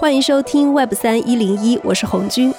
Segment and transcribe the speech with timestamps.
[0.00, 2.54] 欢迎收听 Web 三一零一，我是红军。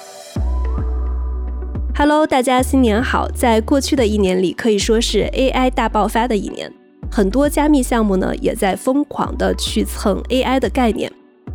[1.97, 3.27] Hello，大家新年好！
[3.29, 6.71] 在过去的一年里，可以说是 AI 大爆发的一年，
[7.11, 11.11] 很多加密项目呢也在疯狂的去蹭 AI 的概念。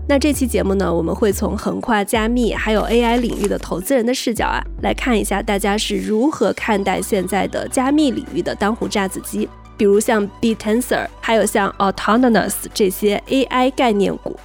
[0.08, 14.36] 那这期节目呢，我们会从横跨加密还有 AI 领域的投资人的视角啊，来看一下大家是如何看待现在的加密领域的当红炸子鸡，比如像 BitTensor，还有像 Autonomous 这些 AI 概念股。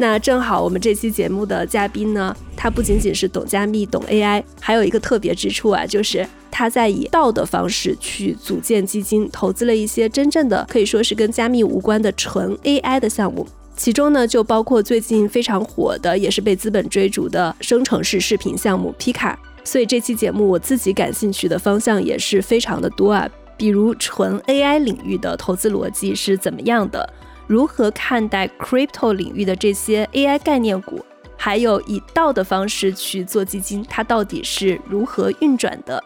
[0.00, 13.46] 那正好，我们这期节目的嘉宾呢，他不仅仅是懂加密、懂 AI，还有一个特别之处啊，就是他在以道的方式去组建基金，投资了一些真正的可以说是跟加密无关的纯 AI 的项目。
[13.76, 19.38] 其中呢，就包括最近非常火的，也是被资本追逐的生成式视频项目皮卡。
[19.64, 27.06] 所以这期节目我自己感兴趣的方向也是非常的多啊，比如纯 AI 领域的投资逻辑是怎么样的。
[27.50, 31.04] 如何看待 crypto 领域的这些 AI 概念股，
[31.36, 36.00] 还有以道的方式去做基金，它到底是如何运转的？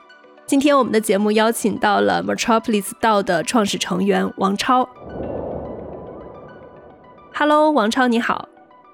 [0.46, 4.88] 今天我们的节目邀请到了 Metropolis 道的创始成员王超。
[7.34, 8.48] Hello，王超你好。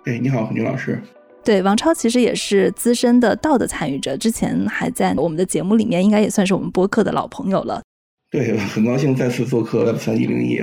[0.07, 1.01] 哎，你好，牛老师。
[1.45, 7.81] 对，王超其实也是资深的道的参与者，之前还在我们的节目里面，应该也算是我们播客的老朋友了。
[8.29, 10.61] 对，很高兴再次做客 Web 三一零一。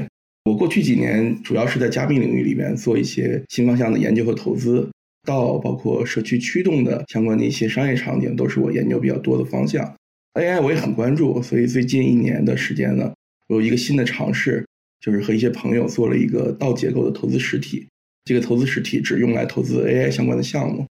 [0.48, 4.90] 我过去几年主要是在加密领域里面做一些新方向的研究和投资，
[5.26, 9.94] 到包括社区驱动的相关的一些商业场景，都是我研究比较多的方向。
[10.36, 13.12] AI 我也很关注，所以最近一年的时间呢，
[13.50, 14.66] 我有一个新的尝试，
[15.02, 17.86] 就是和一些朋友做了一个道结构的投资实体。
[18.24, 20.86] 这个投资实体只用来投资 AI 相关的项目，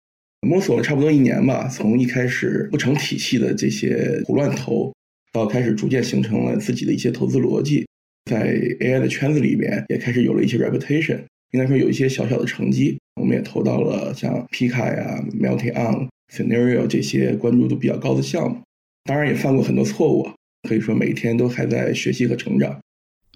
[0.46, 4.92] 摸索了差不多一年吧，从一开始不成体系的这些胡乱投，
[5.32, 7.86] 到开始逐渐形成了自己的一些投资逻辑。
[8.26, 11.20] 在 AI 的圈子里面，也开始有了一些 reputation，
[11.52, 12.98] 应该说有一些小小的成绩。
[13.20, 18.58] 我们也投到了像 Pika 呀、Melting On、Scenario 这些关注度比较高的项目。
[19.04, 20.28] 当然也犯过很多错误，
[20.68, 22.78] 可以说每天都还在学习和成长。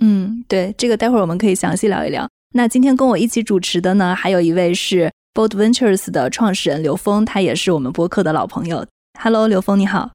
[0.01, 2.29] 嗯，对，这个待会儿我们可以详细聊一聊。
[2.55, 8.85] 那今天跟我一起主持的呢，还有一位是 Bold Ventures 的创始人刘峰，他也是我们播客的老朋友。
[9.19, 10.11] Hello，刘峰你好。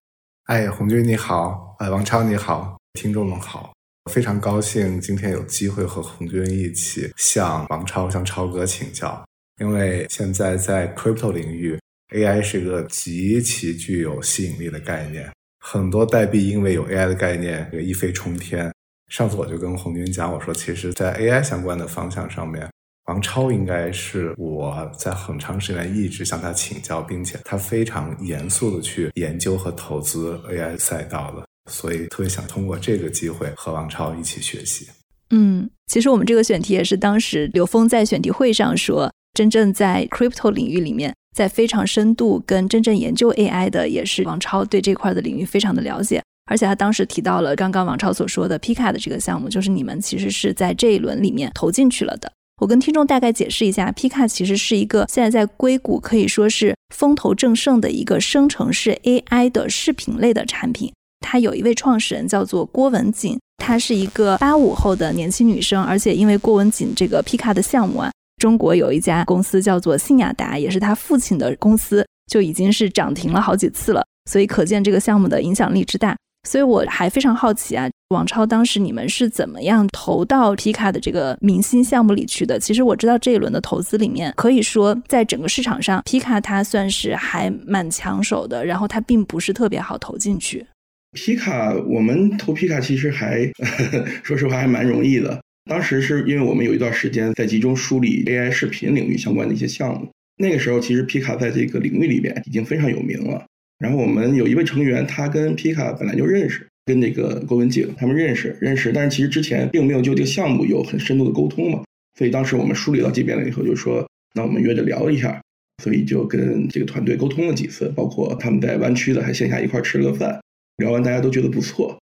[0.46, 3.75] 哎，红军你好，哎，王超你好，听众们好。
[4.12, 9.26] 非常高兴今天有机会和红军一起向王超、向超哥请教，
[9.60, 11.78] 因为现在在 crypto 领域
[12.14, 15.30] ，AI 是一个极其具有吸引力的概念，
[15.60, 18.72] 很多代币因为有 AI 的概念也，一飞冲天。
[19.12, 22.70] 上次我就跟红军讲，我说其实，在 AI 相关的方向上面，
[23.08, 31.45] 王超应该是我在很长时间一直向他请教，并且他非常严肃的去研究和投资 AI 赛道的。
[31.70, 34.88] 所以特别想通过这个机会和王超一起学习。
[35.32, 46.22] 嗯，其实我们这个选题也是当时刘峰在选题会上说，真正在 crypto 领域里面，在非常深度跟真正研究 AI 的，也是王超对这块的领域非常的了解。
[46.46, 52.32] 而且他当时提到了刚刚王超所说的 Pika 的这个项目，就是你们其实是在这一轮里面投进去了的。
[52.62, 60.94] 我跟听众大概解释一下，Pika 其实是一个现在在硅谷可以说是风头正盛的一个生成式 AI 的视频类的产品。
[61.26, 76.16] 他有一位创始人叫做郭文锦，她是一个八五后的年轻女生，而且因为郭文锦这个 Pika 的项目啊，中国有一家公司叫做信雅达，也是他父亲的公司，就已经是涨停了好几次了，所以可见这个项目的影响力之大。
[76.48, 82.60] 所以我还非常好奇啊，王超当时你们是怎么样投到 Pika 的这个明星项目里去的？
[82.60, 90.68] 其实我知道这一轮的投资里面，可以说在整个市场上，Pika 它算是还蛮抢手的，然后它并不是特别好投进去。
[91.16, 95.42] 皮卡，我们投皮卡其实还呵呵 说实话还蛮容易的。
[95.68, 103.44] 当时是因为我们有一段时间在集中梳理 AI 视频领域相关的一些项目，那个时候其实皮卡在这个领域里边已经非常有名了。
[103.80, 111.82] 然后我们有一位成员，他跟皮卡本来就认识，跟那个郭文景他们认识认识，但是其实之前并没有就这个项目有很深度的沟通嘛。
[112.20, 115.42] 所以当时我们梳理到这边了以后，就说那我们约着聊一下，
[115.82, 120.40] 所以就跟这个团队沟通了几次，包括他们在湾区的还线下一块吃了个饭。
[120.78, 121.98] 聊完大家都觉得不错，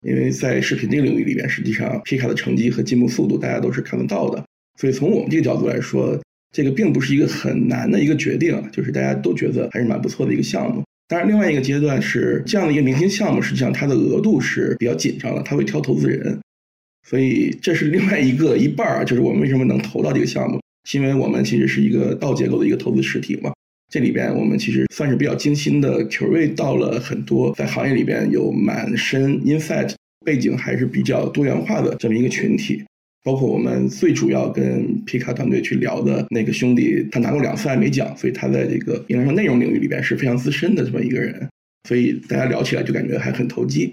[0.00, 4.44] 因为在视频这个领域里边，实际上皮卡的成绩和进步速度大家都是看得到的，
[4.80, 6.18] 所以从我们这个角度来说，
[6.52, 10.82] 这个并不是一个很难的一个决定，就是大家都觉得还是蛮不错的一个项目。
[11.06, 16.40] 当然，另外一个阶段是这样的一个明星项目，实际上它的额度是比较紧张的，它会挑投资人，
[17.06, 23.52] 所以这是另外一个一半儿，就是我们为什么能投到这个项目，是因为我们其实是一个倒结构的一个投资实体嘛。
[23.94, 29.94] 这里边我们其实算是比较精心的 curate 到了很多在行业里边有蛮深 insight
[30.26, 32.82] 背景还是比较多元化的这么一个群体，
[33.22, 41.48] 包括我们最主要跟皮卡团队去聊的那个兄弟，他拿过两次艾美奖，所以他在这个应该说内容领域里边是非常资深的这么一个人，
[41.88, 43.92] 所以大家聊起来就感觉还很投机，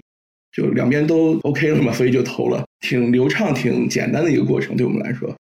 [0.50, 5.32] 就两边都 OK 了嘛，所以就投了，挺流畅、挺简单的一个过程，对我们来说。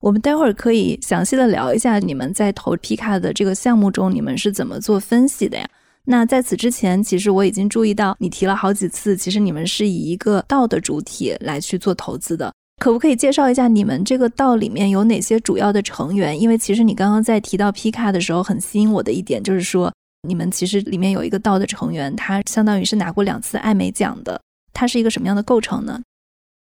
[0.00, 5.68] 我们待会儿可以详细的聊一下你们在投皮卡的这个项目中，你们是怎么做分析的呀？
[6.04, 12.50] 那在此之前，其实我已经注意到你提了好几次，其实你们是以一个道的主体来去做投资的。
[12.80, 16.40] 可不可以介绍一下你们这个道里面有哪些主要的成员？
[16.40, 19.92] 因为其实你刚刚在提到 P 卡的时候，很吸引我的一点就是说，
[20.26, 24.40] 你们其实里面有一个道的成员，他相当于是拿过两次艾美奖的。
[24.72, 26.00] 它是一个什么样的构成呢？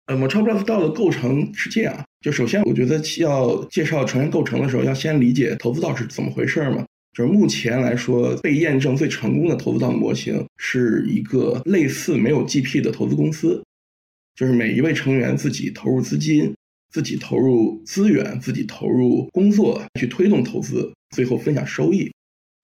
[0.10, 6.84] 呃 m o t o Plus 道的构成是这样，就首先我觉得要介绍成员构成的时候，要先理解投资道是怎么回事嘛。
[7.16, 13.64] 就是目前来说，被验证最成功的投资道模型是一个类似没有 GP 的投资公司。
[14.36, 16.56] 就是每一位成员自己投入资金，
[16.92, 22.12] 自己投入资源，自己投入工作去推动投资，最后分享收益。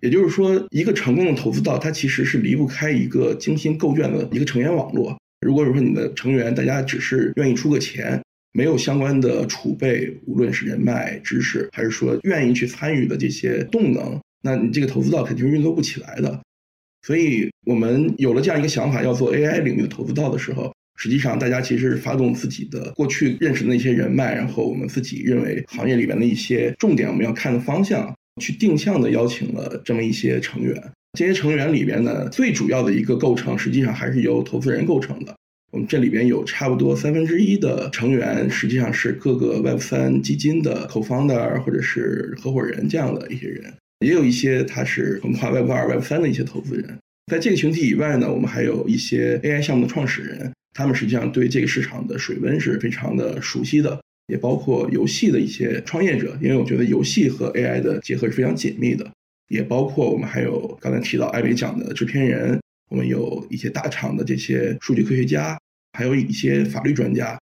[0.01, 5.15] 也就是说，一个成功的投资道，它其实是离不开一个精心构建的一个成员网络。
[5.41, 8.21] 如果说你的成员大家只是愿意出个钱，
[8.53, 16.41] 没有相关的储备，无论是人脉、知识，还是说愿意去参与的这些动能，那你这个投资道肯定是运作不起来的。
[17.01, 20.73] 所以我们有了这样一个想法，要做 AI 领域的投资道的时候。
[20.97, 30.81] 实际上，大家其实是发动自己的过去认识的那些人脉，然后我们自己认为行业里边的一些重点，我们要看的方向，去定向的邀请了这么一些成员。
[31.15, 35.33] 这些成员里边呢，最主要的一个构成，实际上还是由投资人构成的。
[35.71, 43.73] 我们这里边有差不多三分之一的成员，实际上是各个 Web 三基金的 co-founder 或者是合伙人这样的一些人，
[44.05, 46.97] 也有一些他是横跨 Web 二、Web 三的一些投资人。
[47.31, 50.51] 在这个群体以外呢，我们还有一些 AI 项目的创始人。
[50.77, 53.97] 他们实际上对这个市场的水温是非常的熟悉的，
[54.27, 59.09] 也包括游戏的一些创业者，因为我觉得游戏和 AI 的结合是非常紧密的，
[59.47, 62.59] 也包括我们还有刚才提到艾美奖的制片人，
[62.89, 65.57] 我们有一些大厂的这些数据科学家，
[65.93, 67.39] 还有一些法律专家，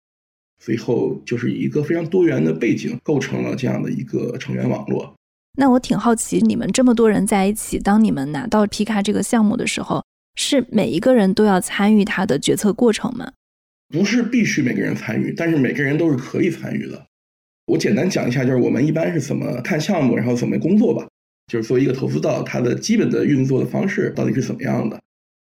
[0.60, 5.14] 最后就是一个非常多元的背景构成了这样的一个成员网络。
[5.58, 10.04] 那我挺好奇，你们这么多人在一起，当你们拿到皮卡这个项目的时候。
[10.34, 13.34] 是每一个人都要参与他的决策过程吗？
[13.90, 17.06] 不是必须每个人参与，但是每个人都是可以参与的。
[17.66, 21.06] 我简单讲一下，就是我们一般是怎么看项目，然后怎么工作吧。
[21.52, 24.98] 就是作为一个投资道，它的基本的运作的方式到底是怎么样的？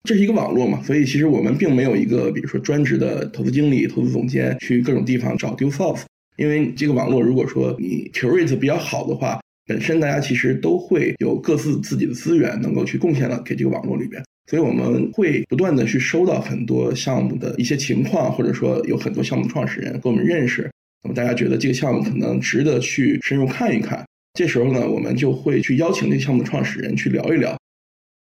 [0.05, 6.01] 这是一个网络嘛，所以其实我们并没有一个，比如说专职的投资经理、投资总监去各种地方找 deal source，
[6.37, 14.19] 因为这个网络如果说你 curate 比较好的话，本身大家其实都会有各自自己的资源能够去贡献到给这个网络里边。
[14.49, 20.71] 所以我们会不断的去收到很多项目的一些情况，或者说有很多项目创始人跟我们认识，
[21.03, 24.03] 那么大家觉得这个项目可能值得去深入看一看。
[24.33, 27.57] 这时候呢，我们就会去邀请这项目的创始人去聊一聊。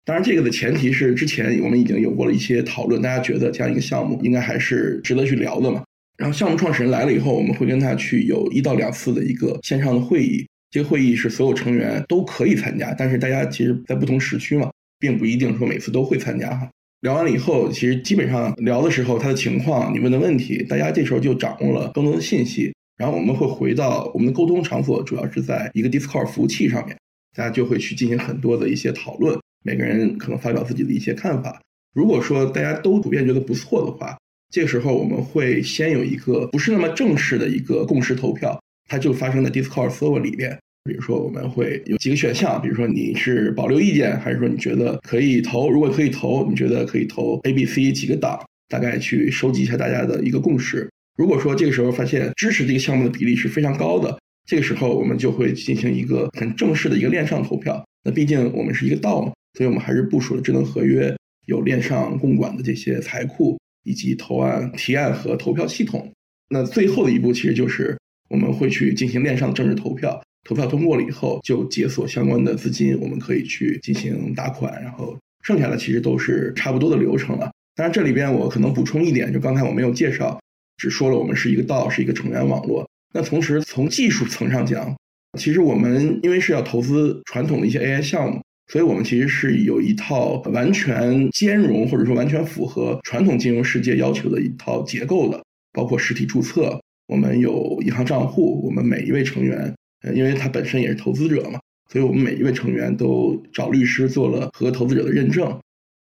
[0.04, 5.82] 当然，这个的前提是之前我们已经有过了一些讨论，大家觉得这样一个项目应该还是值得去聊的嘛。
[6.16, 14.70] 然后项目创始人来了以后，我们会跟他去有一到两次的一个线上的会议，这个会议是所有成员都可以参加，但是大家其实在不同时区嘛。
[15.00, 16.68] 并不一定说每次都会参加哈。
[17.02, 22.74] 聊完了以后，其实基本上聊的时候，他的情况、你问的问题，大家这时候就掌握了更多的信息。
[22.98, 26.96] 然后我们会回到我们的沟通场所，主要是在一个 Discord 服务器上面，
[27.36, 31.62] 大家就会去进行很多的一些讨论，每个人可能发表自己的一些看法。
[31.94, 34.18] 如果说大家都普遍觉得不错的话，
[34.52, 40.58] 这个时候我们会先有一个不是那么正式的一个共识投票，它就发生在 Discord server 里面。
[40.84, 45.68] 比如说，我们会有几个选项，比如说你是保留意见，还是说你觉得可以投？
[45.68, 50.88] 如果可以投，你觉得可以投 A、B、C 几个档，大概去收集一下大家的一个共识。
[51.18, 57.84] 如果说这个时候发现支持这个项目的比例是非常高的，这个时候我们就会进行一个很正式的一个链上投票。
[58.04, 61.12] 那毕竟我们是一个道嘛，所以我们还是部署了智能合约，
[61.46, 66.08] 有链上共管的这些财库，以及投案提案和投票系统。
[66.48, 67.98] 那最后的一步其实就是
[68.30, 70.22] 我们会去进行链上的正式投票。
[70.48, 77.50] 投票通过了以后，就解锁相关的资金，我们可以去进行打款，然后剩下的其实都是差不多的流程了。
[77.74, 80.40] 当然，这里边我可能补充一点，就刚才我没有介绍，
[80.78, 82.88] 只说了我们是一个道，是一个成员网络。
[83.12, 84.96] 那同时从技术层上讲，
[85.38, 88.40] 其实我们因为是要投资传统的一些 AI 项目，
[88.72, 95.42] 所以我们其实是有一套完全兼容或者说完全符合传统金融世界要求的一套结构的，
[95.74, 99.74] 包括实体注册，我们有银行账户，我们每一位成员。
[100.14, 101.58] 因为他本身也是投资者嘛，
[101.90, 105.58] 所以我们每一位成员都找律师做了合投资者的认证。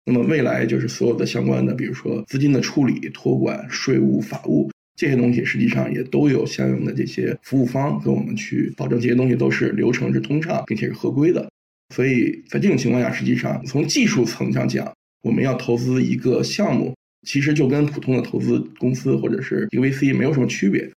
[0.07, 11.49] 那么未来就是所有的相关的，比如说资金的处理、托管、税务、法务，这些东西实际上也都有相应的这些服务方跟我们去保证这些东西都是流程是通畅，并且是合规的。
[11.95, 14.93] 所以在这种情况下，实际上从技术层上讲，
[15.23, 16.95] 我们要投资一个项目，
[17.27, 20.91] 其实就跟普通的投资公司或者是一个 VC 没有什么区别。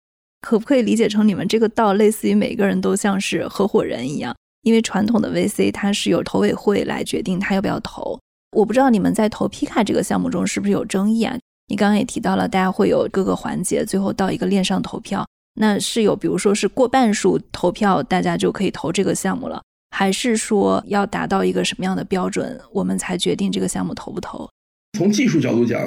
[0.41, 4.35] 可不可以理解成你们这个道类似于每个人都像是合伙人一样？
[4.63, 8.19] 因为传统的 VC 它是由投委会来决定他要不要投。
[8.55, 11.37] 我不知道你们在投皮卡这个项目中是不是有争议啊？
[11.67, 15.27] 你刚刚也提到了，大家会有各个环节，最后到一个链上投票。
[15.55, 24.49] 那是有，比如说是过半数投票，大家就可以投这个项目了，还是说要达到一个什么样的标准，我们才决定这个项目投不投？
[24.99, 25.81] 从技术角度讲，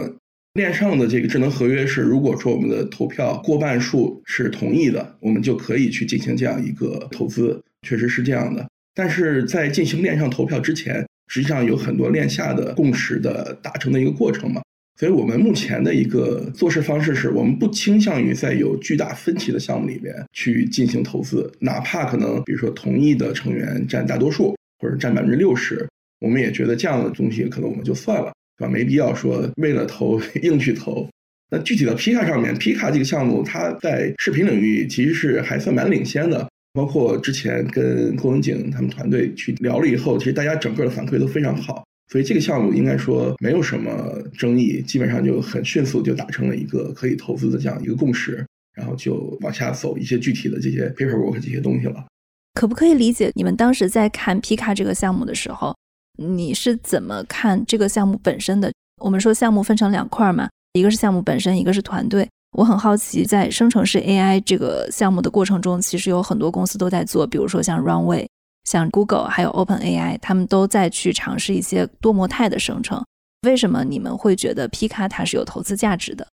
[0.53, 8.67] 链上的这个智能合约是，如果说我们的投票过半数是同意的，我们就可以去进行这样一个投资，确实是这样的。
[8.95, 14.61] 但是在进行链上投票之前，实际上有很多链下的共识的达成的一个过程嘛。
[14.99, 25.87] 所以我们目前的一个做事方式是，我们不倾向于在有巨大分歧的项目里边去进行投资，哪怕可能比如说同意的成员占大多数或者占百分之六十，
[26.19, 28.71] 我们也觉得这样的东西可能我们就算了，对吧？
[28.71, 31.07] 没必要说为了投硬去投。
[31.51, 41.83] 那具体到皮卡上面，皮卡这个项目它在视频领域其实是还算蛮领先的，包括之前跟郭文景他们团队去聊了以后，其实大家整个的反馈都非常好。
[42.09, 43.91] 所以这个项目应该说没有什么
[44.37, 52.05] 争议，基本上就很迅速就达成了一个可以投资的这样一个共识，然后就往下走一些具体的这些 paperwork 这些东西了。
[52.53, 55.75] 可不可以理解你们当时在看皮卡这个项目的时候，
[56.17, 58.71] 你是怎么看这个项目本身的？
[59.01, 62.27] 我们说项目分成两块嘛，一个是项目本身，一个是团队。
[62.51, 68.25] 我很好奇，在生成式 AI 这个项目的过程中，其实有很多公司都在做，比如说像 Runway。
[68.65, 73.01] 像 Google 还有 Open AI，他们都在去尝试一些多模态的生成。
[73.43, 76.27] 为什么你们会觉得 P 卡它是有投资价值的？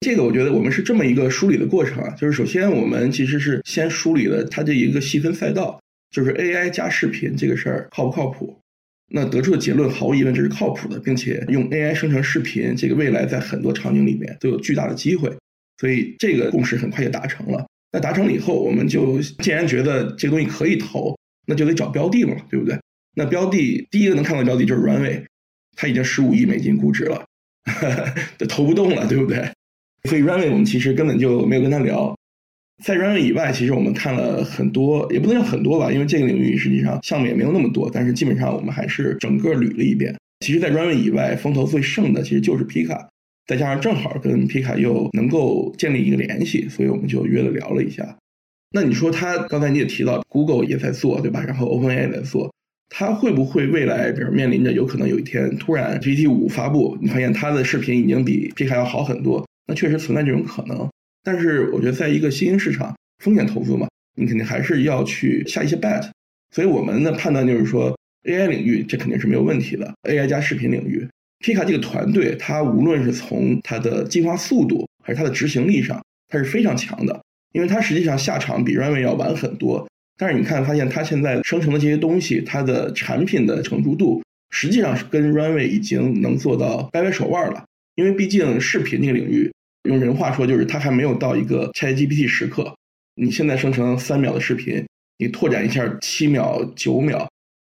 [0.00, 8.54] 这个我觉得我们是这么一个梳理的过程啊，就是首先我们其实是先梳理了它这一个细分赛道，就是 AI 加视频这个事儿靠不靠谱？
[9.12, 15.34] 那得出的结论毫无疑问这是靠谱的，并且用 AI 生成视频，这个未来在很多场景里面都有巨大的机会。
[15.80, 17.66] 所以这个共识很快就达成了。
[17.90, 21.16] 那达成了以后，我们就既然觉得这个东西可以投。
[21.46, 22.78] 那就得找标的嘛，对不对？
[23.16, 25.24] 那标的第一个能看到标的就是 Runway，
[25.74, 27.24] 它已经十五亿美金估值了，
[28.48, 29.50] 投不动了，对不对？
[30.08, 32.16] 所以 Runway 我们其实根本就没有跟他聊。
[32.84, 37.90] 在 Runway 以外，其实我们看了很多，也不能叫很多吧，因为这个领域实际上项目也没有那么多。
[37.92, 40.14] 但是基本上我们还是整个捋了一遍。
[40.40, 43.08] 其实，在 Runway 以外，风投最盛的其实就是 Pika，
[43.50, 48.16] 再加上正好跟皮卡又能够建立一个联系，所以我们就约了聊了一下。
[48.70, 51.42] 那你说他刚才你也提到，Google 也在做，对吧？
[51.44, 52.54] 然后 OpenAI 也在做，
[52.90, 59.44] 他会不会未来，比如面临着有可能有一天突然 GPT 五发布，你发现他的视频已经比皮卡要好很多？
[59.66, 60.88] 那确实存在这种可能。
[61.24, 66.08] 但是我觉得，在一个新兴市场，风险投资嘛，你肯定还是要去下一些 bet。
[66.54, 71.04] 所以我们的判断就是说，AI 领域这肯定是没有问题的，AI 加视频领域
[71.40, 77.20] ，P 卡这个团队，它无论是从它的进化速度还是它的执行力上，它是非常强的。
[77.52, 87.64] 因为它实际上下场比 Runway 要晚很多，但是你看发现它现在生成的这些东西，它的产品的成熟度实际上是跟 Runway 已经能做到掰掰手腕了。
[87.96, 89.50] 因为毕竟视频这个领域，
[89.88, 92.74] 用人话说就是它还没有到一个 ChatGPT 时刻。
[93.16, 94.84] 你现在生成三秒的视频，
[95.18, 97.28] 你拓展一下七秒、九秒，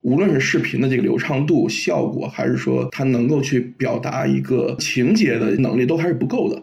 [0.06, 6.62] 无论是视频的这个流畅度、效果，还是说它能够去表达一个情节的能力，都还是不够的。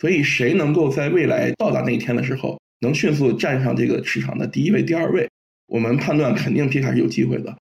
[0.00, 5.28] 所以，谁能够在未来到达那一天的时候，能迅速站上这个市场的第一位、第二位？
[5.66, 7.54] 我们判断肯定皮卡是有机会的。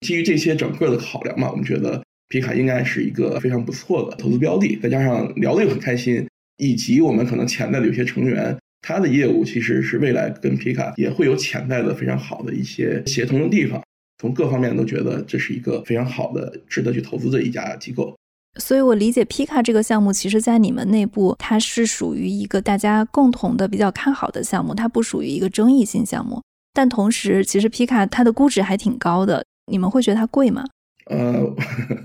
[0.00, 4.76] 基于这些整个的考量嘛，我们觉得皮卡应该是一个非常不错的投资标的。
[4.82, 6.26] 再加上聊得又很开心，
[6.56, 13.80] 以及我们可能潜在的有些成员，他的业务其实是未来跟皮卡也会有潜在的非常好的一些协同的地方。
[14.24, 18.16] 从各方面都觉得这是一个非常好的、值得去投资的一家机构。
[18.58, 26.40] 所以，我理解皮卡这个项目，其实，在你们内部，它是属于一个大家共同的比较看好的项目，它不属于一个争议性项目。
[26.72, 30.64] 但同时，其实皮卡它的估值还挺高的，你们会觉得它贵吗？
[31.10, 31.44] 呃，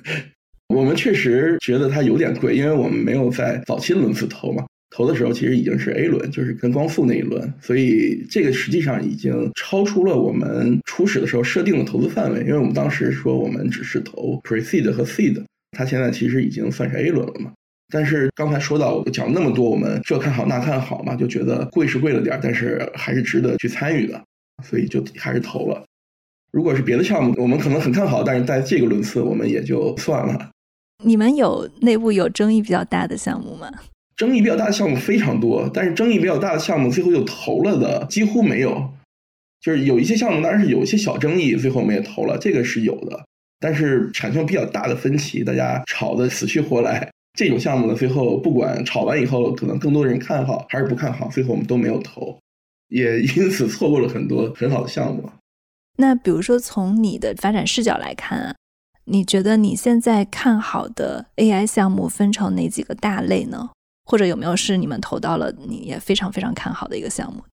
[0.75, 15.43] 我们确实觉得它有点贵，因为我们没有在早期轮次投嘛，投的时候其实已经是 A 轮，就是跟光速那一轮，所以这个实际上已经超出了我们初始的时候设定的投资范围，因为我们当时说我们只是投 Pre-Seed 和 Seed。
[15.77, 17.51] 它现在其实已经算是 A 轮了嘛，
[17.89, 24.19] 但是刚才说到我讲那么多，我们这看好那看好嘛，就觉得贵是贵了点，但是还是值得去参与的，
[24.63, 25.85] 所以就还是投了。
[26.51, 30.49] 如果是别的项目，我们可能很看好，但是在这个轮次我们也就算了。
[31.03, 33.69] 你们有内部有争议比较大的项目吗？
[34.19, 38.91] 争议比较大的项目非常多，但是争议比较大的项目最后又投了的几乎没有。
[39.61, 43.25] 就是有一些项目当然是有一些小争议，最后我们也投了，这个是有的。
[43.61, 52.37] 但是产生比较大的分歧，大家吵得死去活来，这种项目呢，最后不管吵完以后，可能更多人看好还是不看好，最后我们都没有投，
[52.89, 55.29] 也因此错过了很多很好的项目。
[55.95, 58.55] 那比如说从你的发展视角来看啊，
[59.05, 63.69] 你觉得你现在看好的 AI 项目分成哪几个大类呢？
[64.09, 67.43] 或者有没有是你们投到了你也非常非常看好的一个项目？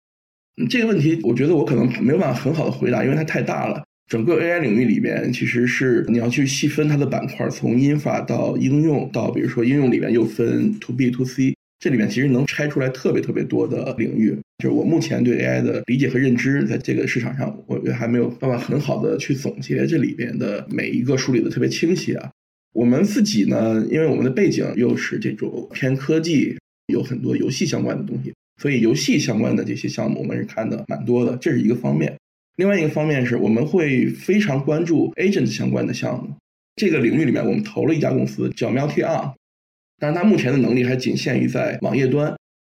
[0.70, 3.84] 这个问题，我觉得我可能没有办法很好的回答，因为它太大了。
[4.08, 14.34] 整个 AI 领域里边，其实是你要去细分它的板块，从英法到应用，到比如说应用里面又分 To B To C，这里面其实能拆出来特别特别多的领域。
[14.64, 22.30] 就是我目前对 AI 的理解和认知，在这个市场上，我觉得还没有办法很好的去总结这里边的每一个梳理的特别清晰啊。
[22.76, 26.54] 我们自己呢，因为我们的背景又是这种偏科技，
[26.88, 32.14] 有很多游戏相关的东西，所以游戏相关的这些项目我们是看的蛮多的，这是一个方面。
[32.56, 36.36] 另外一个方面是我们会非常关注 agent 相关的项目，
[36.76, 39.32] 这个领域里面我们投了一家公司叫 m e l t i On，
[39.98, 42.36] 但是它目前的能力还仅限于在网页端，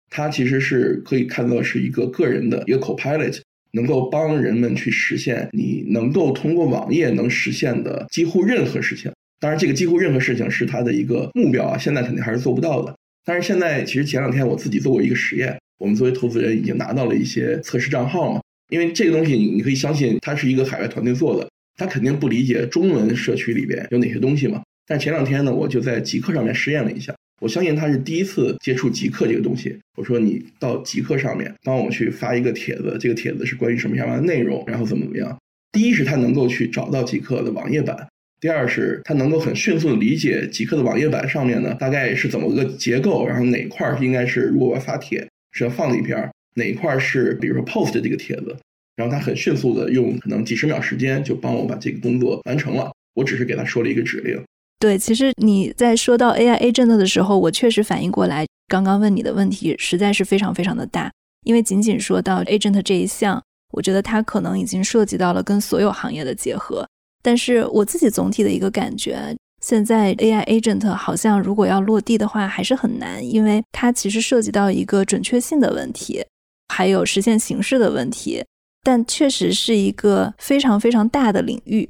[0.10, 3.42] 它其实是可以看作是一个个人的一个 copilot，
[3.74, 9.12] 能够帮人们去实现你能够通过网页能实现的几乎任何事情。
[9.40, 12.94] 当然，这个几乎任何事情是他的一个目标啊，现在肯定还是做不到的。
[13.26, 18.42] 但是现在其实前两天我自己做过一个实验，我们作为投资人已经拿到了一些测试账号嘛。
[18.70, 24.62] 因为这个东西，你你可以相信，它是一个海外团队做的，他肯定不理解中文社区里边有哪些东西嘛。
[24.86, 29.78] 但前两天呢，我就在极客上面实验了一下，我相信他是第一次接触极客这个东西。
[29.98, 35.38] 我说你到极客上面帮我去发一个帖子，这个帖子是关于什么样的内容，然后怎么怎么样。
[35.72, 38.08] 第一是他能够去找到极客的网页版，
[38.40, 46.30] 第二是他能够很迅速的理解极客的网页版上面呢大概是怎么个结构，然后哪块应该是如果我要发帖是要放里边。
[46.56, 48.58] 哪一块是比如说 post 这个帖子，
[48.98, 52.92] 然后他很迅速的用可能几十秒时间就帮我把这个工作完成了。
[53.14, 54.42] 我只是给他说了一个指令。
[54.80, 61.10] 对，其实你在说到 AI agent 的时候，我确实反应过来，刚刚问你的问题实在是非常非常的大。
[61.46, 66.86] 因为仅仅说到 agent 这一项，我觉得它可能已经涉及到了跟所有行业的结合。
[67.22, 76.26] 但是我自己总体的一个感觉，现在 AI agent 好像如果要落地的话，还是很难，因为它其实涉及到一个准确性的问题。
[76.72, 78.46] 还有实现形式的问题，
[78.84, 81.90] 但确实是一个非常非常大的领域。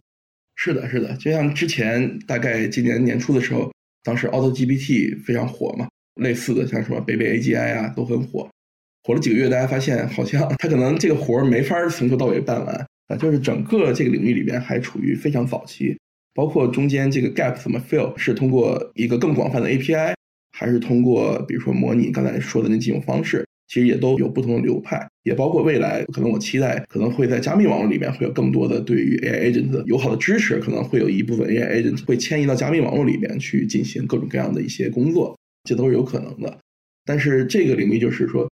[0.55, 3.69] 是的，是的，就像之前大概今年年初的时候，
[4.03, 8.49] 当时 Auto GPT 非常火嘛，类似的像什么北北 AGI 啊都很火，
[9.03, 15.97] 火了几个月，大家发现好像它可能这个活儿没法从头到尾办完啊，就是整个这个领域里边还处于非常早期，
[16.33, 20.13] 包括中间这个 gap 怎么 fill，是通过一个更广泛的 API，
[20.57, 23.45] 还是通过比如说模拟刚才说的那几种方式。
[23.71, 36.57] 其实也都有不同的流派，也包括未来可能我期待可能会在加密网络里面会有更多的对于 AI agent 友好的支持，可能会有一部分 AI agent 会迁移到加密网络里面去进行各种各样的一些工作，这都是有可能的。
[37.05, 38.49] 但是这个领域就是说，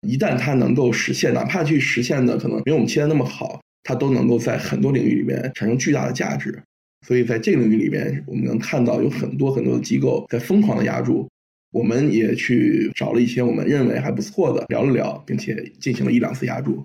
[0.00, 6.60] 一旦它能够实现，哪怕去实现的可能没有我们期待那么好，它都能够在很多领域里面产生巨大的价值。
[7.06, 11.28] 所以在这个领域里面，我们能看到有很多很多的机构在疯狂的压注。
[11.70, 16.84] 我们也去找了一些我们认为还不错的，聊了聊，并且进行了一两次压注。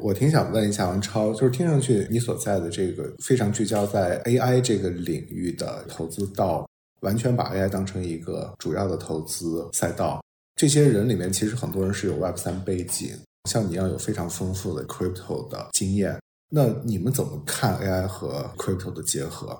[0.00, 6.64] 我挺想问一下王超，就是听上去你所在的这个非常聚焦在 AI 这个领域的投资，到
[7.00, 10.22] 完全把 AI 当成一个主要的投资赛道，
[10.54, 13.10] 这些人里面其实很多人是有 Web 三背景，
[13.48, 16.20] 像你一样有非常丰富的 Crypto 的经验。
[16.50, 19.58] 那你们怎么看 AI 和 Crypto 的结合？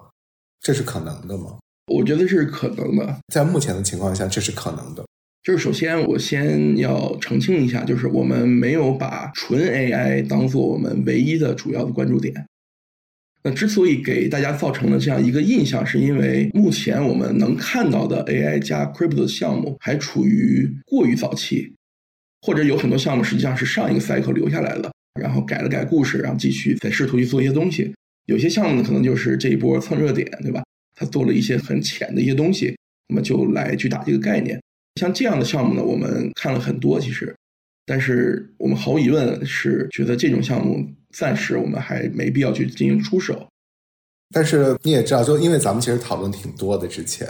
[0.60, 1.58] 这是可能的吗？
[1.92, 5.04] 我觉得是可能的，在目前的情况下，这是可能的。
[5.42, 12.46] 就是首先，我先要澄清一下，就是我们没有把纯 AI 当做我们唯一的主要的关注点。
[13.44, 21.72] 那之所以给大家造成了这样一个印象，是因为目前我们能看到的 AI 加 Crypto 的项目还处于过于早期，
[22.42, 27.94] 或者有很多项目实际上是上一个 cycle 留下来了，然后改了改故事，然后继续再试图去做一些东西。
[28.26, 30.62] 有些项目呢，可能就是这一波蹭热点，对吧？
[30.94, 32.76] 他做了一些很浅的一些东西，
[33.08, 34.60] 那么就来去打这个概念。
[35.00, 37.34] 像这样的项目呢，我们看了很多，其实，
[37.86, 43.48] 但是我们毫无疑问是觉得这种项目暂时我们还没必要去进行出手。
[44.30, 47.26] 但是你也知道，就因为咱们其实讨论挺多的，之前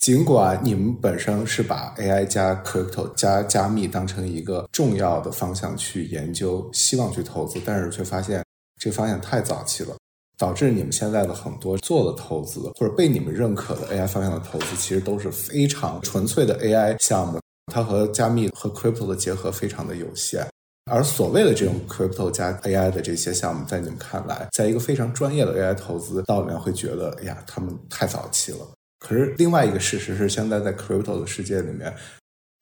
[0.00, 8.42] 尽管你们本身是把 AI 加 Crypto 加加密当成一个重要的方向去研究，希望去投资，但是却发现
[8.80, 9.94] 这方向太早期了。
[10.38, 17.38] 导致你们现在的很多做的投资，或者被你们认可的 AI 方向的投资，其实都是非常纯粹的 AI 项目，
[17.70, 20.46] 它和加密和 crypto 的结合非常的有限。
[20.90, 28.66] 而所谓的这种 crypto 加 AI 的这些项目，在你们看来，在一个非常专业的 AI 投资道里面，会觉得，哎呀，他们太早期了。
[29.00, 31.92] 可是另外一个事实是，现在在 crypto 的世界里面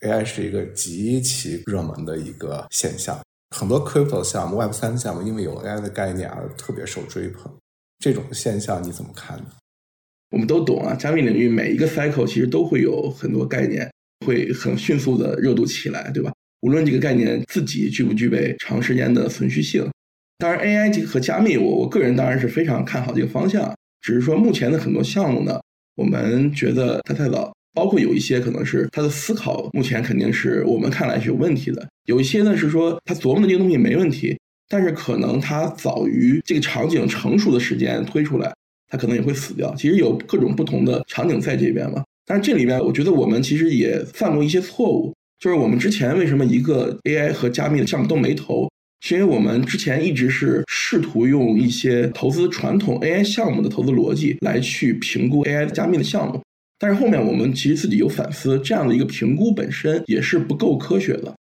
[0.01, 3.21] ，AI 是一个极其热门的一个现象。
[3.55, 7.53] 很多 crypto 项目、Web 三项目，因为有 AI 的概念而特别受追捧。
[7.99, 9.47] 这种现象你怎么看呢？
[10.31, 13.91] 我们都懂啊，加密领域每一个 cycle 其实都会有很多概念
[14.25, 16.33] 会很迅速的热度起来，对吧？
[16.61, 19.91] 无论这个概念自己具不具备长时间的存续性。
[20.39, 23.75] 当然，AI 和加密，我我个人当然是非常看好这个方向。
[24.01, 25.61] 只是说目前的很多项目呢，
[25.99, 31.87] 我们觉得它太早，包括有一些可能是他的思考目前肯定是我们看来是有问题的。
[32.05, 38.55] 有一些呢是说他琢磨的这个东西没问题，但是可能他早于这个场景成熟的时间推出来。
[38.91, 39.75] 他可能也会死掉。
[39.75, 42.03] 其实有各种不同的场景在这边嘛。
[42.25, 45.13] 但是这里面，我觉得我们其实也犯过一些错误。
[45.39, 48.67] 就是我们之前为什么一个 AI 和加密的项目都没投，
[49.01, 56.41] 是因为我们之前一直是试图用一些投资传统 AI 项目的投资逻辑来去评估 AI 加密的项目。
[56.79, 61.35] 但是后面我们其实自己有反思，这样的一个评估本身也是不够科学的，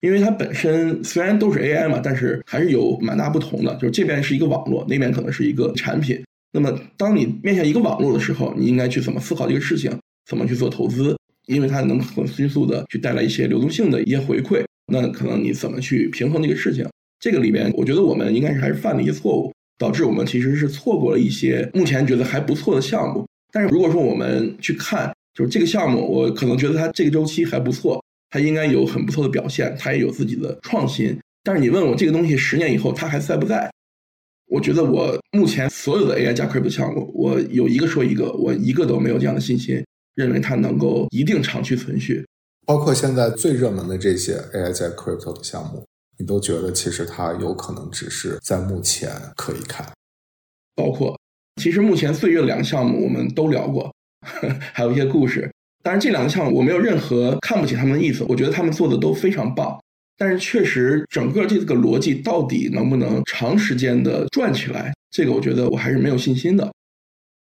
[0.00, 3.74] 因为它本身虽然都是 AI 嘛，但是还是有蛮大不同的。
[3.74, 6.22] 就是这边是一个网络，那边可能是一个产品。
[6.52, 9.90] 那么，当你面向一个网络的时候，你应该去怎么思考这个事情，
[10.24, 11.16] 怎么去做投资？
[11.46, 14.64] 因为它能很迅速的去带来一些流动性的一些回馈。
[14.86, 16.88] 那可能你怎么去平衡这个事情？
[17.18, 23.26] 这个里边，我觉得我们应该是还是犯了一些错误，导致我们其实是错过了一些目前觉得还不错的项目。
[23.52, 31.18] 但是如果说我们去看，就是这个项目，我可能觉得它这个周期还不错，它应该有很不错的表现，它也有自己的创新。
[31.42, 33.70] 但是你问我这个东西十年以后它还在不在？
[34.48, 39.82] 我觉得我目前所有的 AI 加 Crypto 项目，我有一个说一个，我一个都没有这样的信心，
[40.14, 42.24] 认为它能够一定长期存续。
[42.66, 45.86] 包括现在最热门的这些 AI 加 Crypto 的项目，
[46.18, 49.86] 你都觉得其实它有可能只是在目前可以看。
[50.74, 51.18] 包括
[51.62, 53.94] 其实目前最热的两个项目我们都聊过，
[54.74, 55.50] 还有一些故事。
[55.82, 59.80] 当然这两个项目我没有任何看不起他们的意思，我觉得他们做的都非常棒。
[60.18, 66.72] 但是确实，整个这个逻辑到底能不能长时间的转起来，这个我觉得我还是没有信心的。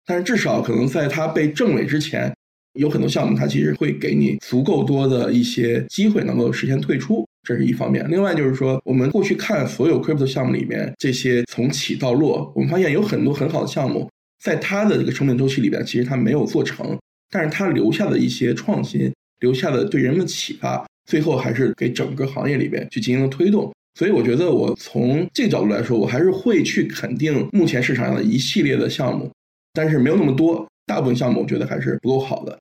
[0.05, 2.35] 但是至少可能在它被证伪之前，
[2.73, 8.05] 有很多项目它其实会给你足够多的一些机会，能够实现退出，这是一方面。
[8.09, 14.09] 另外就是说，我们过去看所有 crypto 项目里面这些从起到落，我们发现有很多很好的项目，
[14.43, 16.97] 在它的这个生命周期里边，其实它没有做成，
[17.29, 20.85] 但是它留下的一些创新，留下的对人们的启发。
[21.05, 29.29] 最后还是给整个行业里边去进行了推动，所以我觉得我从这个角度来说，我还是会去肯定目前市场上的一系列的项目，
[29.73, 32.57] 但是没有那么多，大部分项目我觉得还是不够好的。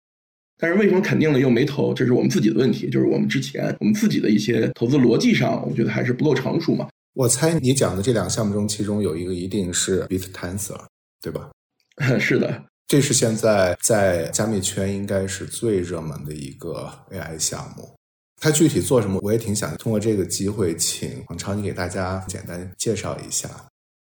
[0.62, 1.92] 但是为什么肯定了又没投？
[1.92, 6.88] 这是我们自己的问题，就是我们之前我们自己的一些投资逻辑上，我觉得还是不够成熟嘛。
[7.14, 10.80] 我猜你讲的这两个项目中，其中有一个一定是 BitTensor，
[11.20, 11.50] 对吧？
[12.20, 17.92] 是的，这是现在在加密圈应该是最热门的一个 AI 项目。
[18.40, 23.50] 它具体做什么，我也挺想通过这个机会，请王超你给大家简单介绍一下，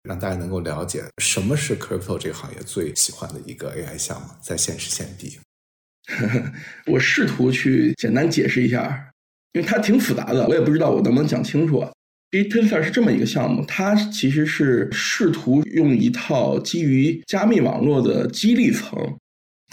[0.02, 5.38] 让大家能够了解什么是 crypto 这个行业最喜欢的一个 AI 项目，在现实现地。
[6.88, 9.12] 我试图去简单解释一下，
[9.54, 11.86] 因为它挺复杂的，我也不知道我能不能讲清楚。
[12.32, 18.98] Bitensor 是这么一个项目，它其实是试图用一套基于加密网络的激励层。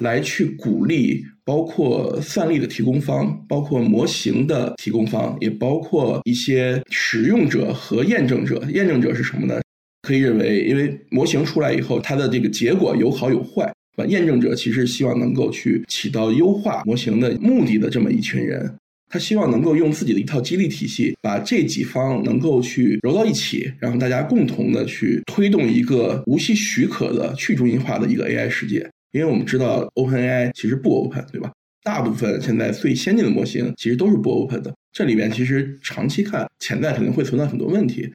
[0.02, 8.60] 来去鼓励，包括算力的提供方，包括模型的提供方，也包括一些使用者和验证者。
[8.72, 9.62] 验证者是什么呢？
[10.02, 14.06] 可以认为，因为模型出来以后，它的这个结果有好有坏，吧？
[14.06, 18.74] 验证者其实希望能够去起到优化模型的目的的这么一群人，
[19.08, 28.88] 他希望能够用自己的一套激励体系，把这几方能够去揉到一起，然后大家共同的去推动一个无需许可的去中心化的一个 AI 世界。
[29.12, 31.52] 因为我们知道 OpenAI 其实不 open，对吧？
[31.84, 34.74] 大部分现在最先进的模型其实都是不 open 的。
[34.92, 38.10] 这里边其实长期看，潜在肯定会存在很多问题。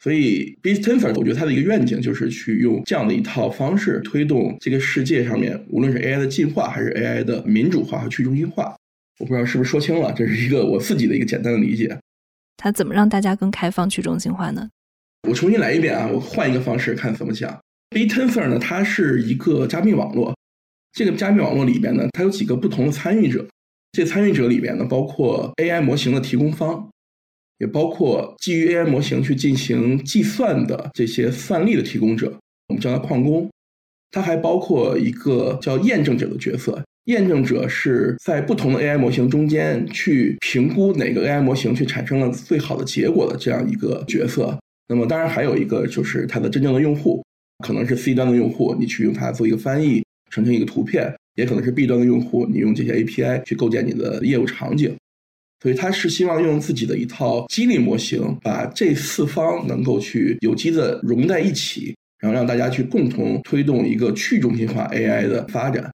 [0.00, 8.76] 所以 BitTensor 我觉得它的一个愿景就是去用这样的一套方式推动这个世界上面，无论是 AI 的进化还是 AI 的民主化和去中心化。
[9.18, 11.98] 我不知道是不是说清了，这是一个我自己的一个简单的理解。
[12.56, 14.68] 它怎么让大家更开放、去中心化呢？
[15.28, 17.58] 我重新来一遍啊，我换一个方式看怎么讲。
[17.90, 20.36] Bitensor 呢，它是一个加密网络。
[20.92, 23.44] 这个加密网络里边呢，它有几个不同的参与者。
[23.90, 26.88] 这参与者里边呢，包括 AI 模型的提供方，
[27.58, 32.32] 也包括基于 AI 模型去进行计算的这些算力的提供者，
[32.68, 33.48] 我们叫它矿工。
[34.10, 36.82] 它还包括一个叫验证者的角色。
[37.04, 44.58] 验证者是在不同的 AI 模型中间去评估哪个 AI 模型去产生了最好的结果的这样一个角色。
[44.88, 47.24] 那么当然还有一个就是它的真正的用户，
[47.64, 54.94] 可能是 C 端的用户，你去用它做一个翻译，生成一个图片；也可能是 B 端的用户，你用这些 API 去构建你的业务场景。
[55.60, 65.90] 所以他是希望用自己的一套激励模型，把这四方能够去有机的融在一起，然后让大家去共同推动一个去中心化 AI 的发展。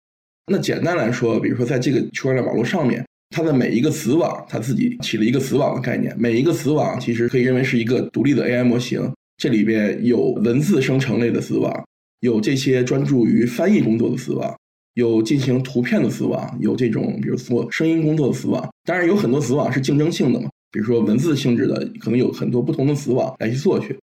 [0.53, 6.14] 那简单来说，比如说在这个区块链网络上面，它的每一个子网，它自己起了一个子网的概念。
[6.18, 11.72] 每一个子网其实可以认为是一个独立的 AI 模型，这里边有文字生成类的子网，
[12.20, 14.55] 有这些专注于翻译工作的子网。
[14.94, 23.98] 有进行图片的子网，有这种比如做声音工作的子网，当然有很多子网是竞争性的嘛，比如说文字性质的，可能有很多不同的子网来去做去。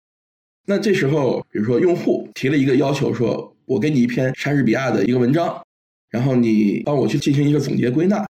[0.67, 5.59] 那这时候，比如说用户提了一个要求，说我给你一篇莎士比亚的一个文章，
[6.11, 8.27] 然后你帮我去进行一个总结归纳，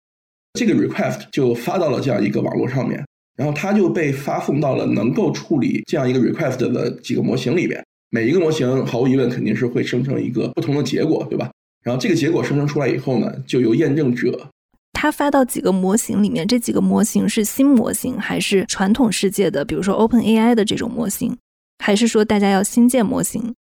[0.55, 3.05] 这个 request 就发到了这样一个网络上面，
[3.37, 11.51] 然后它就被发送到了能够处理这样一个 request 的几个模型里边，每一个模型毫无疑问肯定是会生成一个不同的结果，对吧？
[11.85, 14.51] 然后这个结果生成出来以后呢，就由验证者，
[14.93, 21.37] 他发到几个模型里面，这几个模型是新模型还是传统世界的，比如说 Open AI 的这种模型，
[21.79, 23.55] 还是说大家要新建模型，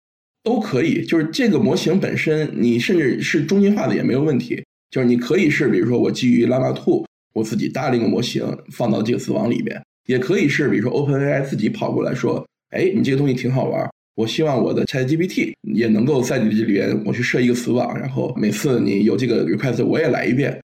[0.43, 1.05] 都可以。
[1.05, 4.63] 就是这个模型本身，你甚至是中心化的也没有问题。
[4.89, 13.89] 就是你可以是，比如说我基于 Llama 2，我自己搭了一个模型放到这个子网里边，也可以是，比如说 Open AI 自己跑过来说，哎，你这个东西挺好玩。
[14.15, 20.57] 我希望我的 ChatGPT 也能够在你这里边，我去设一个死网，然后每次你有这个 request，我也来一遍。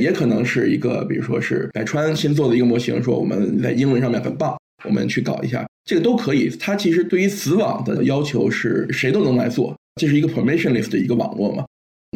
[0.00, 6.48] 也可能是一个，比如说是百川新做的一个模型，说我们在英文上面很棒，我们去搞一下，这个都可以。
[6.58, 11.64] 它其实对于死网的要求是谁都能来做，这是一个 permissionless 的一个网络嘛。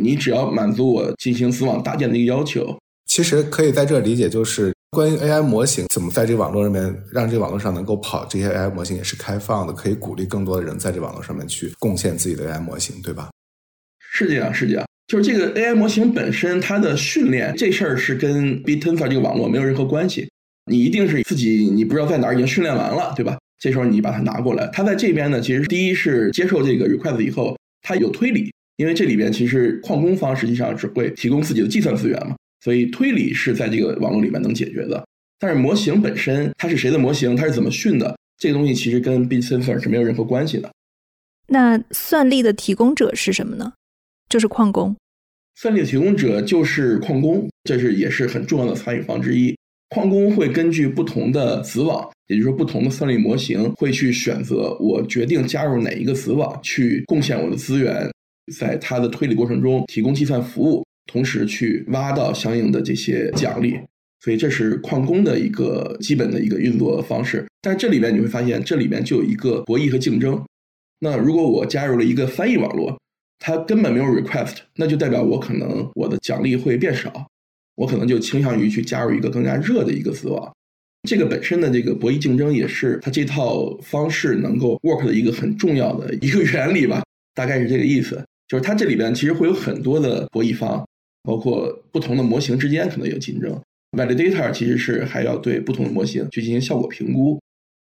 [0.00, 4.72] 你只要满足我进行死网搭建的一个要求，其实可以在这理解就是。
[4.94, 13.28] 关于 AI 模型怎么在这个网络上面让这个网络上能够跑，这些 AI 模型也是开放的，可以鼓励更多的人在这网络上面去贡献自己的 AI 模型，对吧？
[14.12, 14.86] 是这样，是这样。
[15.08, 20.30] 就是这个 AI 模型本身，它的训练这事儿是跟 Bitensor 这个网络没有任何关系。
[20.70, 23.36] 你一定是自己，你不知道在哪儿已经训练完了，对吧？
[23.58, 32.34] 这时候你把它拿过来，它在这边呢，其实第一是接受这个 request 以后，它有推理，因为这里边其实矿工方实际上是会提供自己的计算资源嘛。
[32.64, 35.06] 所以推理是在这个网络里面能解决的，
[35.38, 40.70] 但是模型本身它是谁的模型，它是怎么训的，这个东西其实跟 Bitsensor 是没有任何关系的。
[41.46, 43.70] 那算力的提供者是什么呢？
[44.30, 44.96] 就是矿工。
[45.56, 49.54] 算力的提供者就是矿工，这是也是很重要的参与方之一。
[49.90, 58.10] 矿工会根据不同的子网，也就是说不同的算力模型，会去选择我决定加入哪一个子网去贡献我的资源，
[58.56, 60.82] 在它的推理过程中提供计算服务。
[61.06, 63.78] 同时去挖到相应的这些奖励，
[64.20, 67.46] 所以这是矿工的一个基本的一个运作方式。
[67.60, 70.42] 但这里边你会发现，这里边就有一个博弈和竞争。
[71.00, 72.98] 那如果我加入了一个翻译网络，
[73.38, 77.26] 它根本没有 request，那就代表我可能我的奖励会变少，
[77.74, 80.50] 我可能就倾向于去加入一个更加热的一个子网。
[81.06, 87.02] 这个本身的这个博弈竞争也是它这套方式能够 work 的一个很重要的一个原理吧，
[87.34, 88.24] 大概是这个意思。
[88.48, 90.86] 就是它这里边其实会有很多的博弈方。
[91.24, 93.60] 包括不同的模型之间可能有竞争
[93.92, 97.40] ，validator 其实是还要对不同的模型去进行效果评估。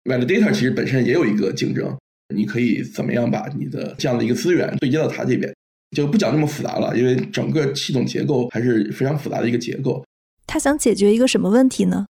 [0.05, 1.94] validator 其实本身也有一个竞争，
[2.35, 5.55] 你可以怎么样把你的这样的一个资源对接到它这边，
[5.97, 10.05] 就不讲那么复杂了，因为整个系统结构还是非常复杂的一个结构。
[10.47, 12.07] 他想解决一个什么问题呢？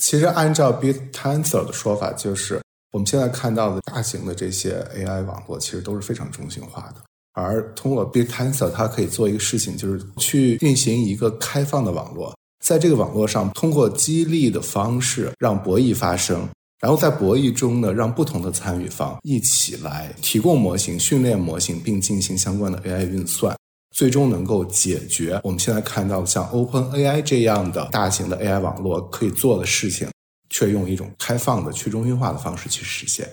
[0.00, 2.60] 其实按照 Bittensor 的说法，就是
[2.92, 7.02] 我们现在看到的大型的这些 AI 网络，其实都是非常中心化的。
[7.32, 16.46] 而通过 Big Tensor，它可以做一个事情，就是去运行一个开放的网络，在这个网络上，通过激励的方式让博弈发生，
[16.80, 23.56] 然后在博弈中呢，让不同的参与方一起来提供模型、训练模型，并进行相关的 AI 运算，
[23.94, 30.06] 最终能够解决我们现在看到像 OpenAI 这样的大型的 AI 网络可以做的事情，
[30.50, 33.26] 却用一种开放的去中心化的方式去实现，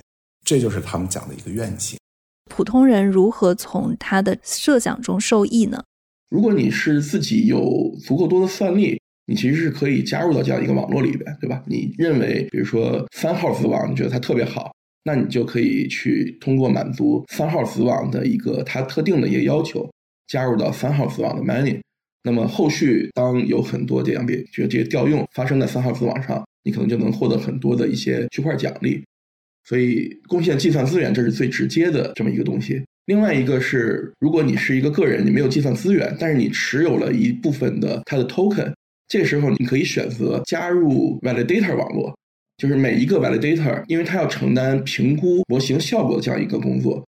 [0.45, 1.97] 这就是他们讲的一个愿景。
[2.49, 5.81] 普通人如何从他的设想中受益呢？
[6.29, 11.63] 如果你是自己有足够多的算力，你其实是可以加入到这样一个网络里边，对吧？
[11.65, 14.71] 你认为，比如说三号子网，你觉得它特别好，
[15.03, 19.89] 那你就可以去通过满足三号子网的一个它特定的一个要求，
[20.27, 21.79] 加入到三号子网的 mining。
[22.23, 29.01] 那么后续当有很多这样的就这些调用发生在三号子网上，你可能就能获得很多的一些区块奖励。
[29.69, 32.83] 所以贡献计算资源，这是最直接的这么一个东西。
[33.05, 38.73] 另外一个是，如果你是一个个人，你没有计算资源，但是你持有了一部分的它的 token，
[39.07, 42.17] 这时候你可以选择加入 validator 网络，
[42.57, 47.05] 就是每一个 validator，因为他要承担评估模型效果的这样一个工作。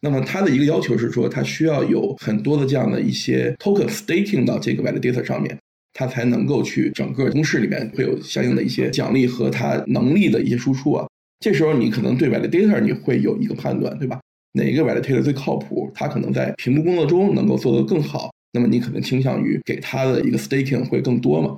[0.00, 5.56] 那么它的一个要求是说，它需要有很多的这样的一些 token staking 到这个 validator 上面，
[5.92, 11.06] 它才能够去整个公式里面会有相应的一些奖励和它能力的一些输出啊。
[11.40, 14.20] 这时候你可能对 validator 你会有一个判断，对吧？
[14.52, 15.90] 哪一个 validator 最靠谱？
[15.94, 21.56] 他可能在评估工作中能够做得更好，那么你可能倾向于给他的一个 staking 会更多嘛？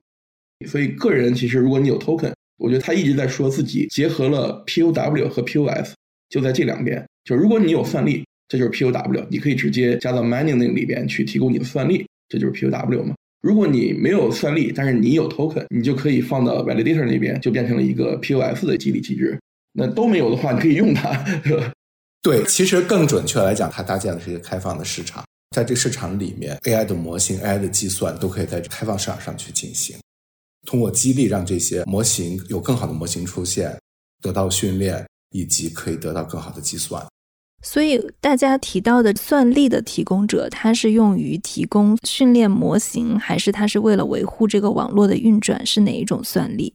[0.67, 5.93] 所以个人其实如果你有 token，我觉得他一直在说自己结合了 POW 和 POS，
[6.31, 7.05] 就在这两边。
[7.25, 8.25] 就如果你有算力。
[8.49, 13.15] 这就是 POW，你可以直接加到 mining 那个里边去提供你的算力，这就是 POW 嘛。
[13.41, 19.41] 如果你没有算力，但是你有 token，你就可以放到 validator 那边，就变成了一个 POS 的激励机制。
[19.73, 21.25] 那都没有的话，你可以用它，
[22.23, 25.25] 对，其实更准确来讲，它搭建的是一个开放的市场，
[25.57, 29.97] 在这个市场里面，AI 的模型、AI 的计算都可以在开放市场上去进行。
[30.67, 33.77] 通过激励，让这些模型有更好的模型出现，
[34.21, 37.05] 得到训练，以及可以得到更好的计算。
[37.65, 45.65] 所以大家提到的算力的提供者，它是用于提供训练模型，还是它是为了维护这个网络的运转？
[45.65, 46.75] 是哪一种算力？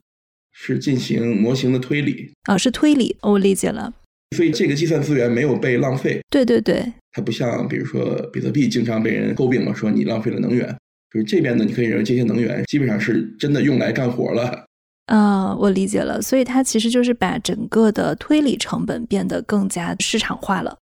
[0.60, 3.94] 是进行模型的推理啊，是推理，我理解了。
[4.36, 6.20] 所以这个计算资源没有被浪费。
[6.30, 10.68] 对对对，它不像比如说比特币经常被人诟病嘛，说你浪费了能源。
[11.14, 14.66] 就是这边呢，你可以认为这些能源基本上是真的用来干活了。
[15.06, 20.76] 啊，我理解了，所以它其实就是把整个的推理成本变得更加市场化了。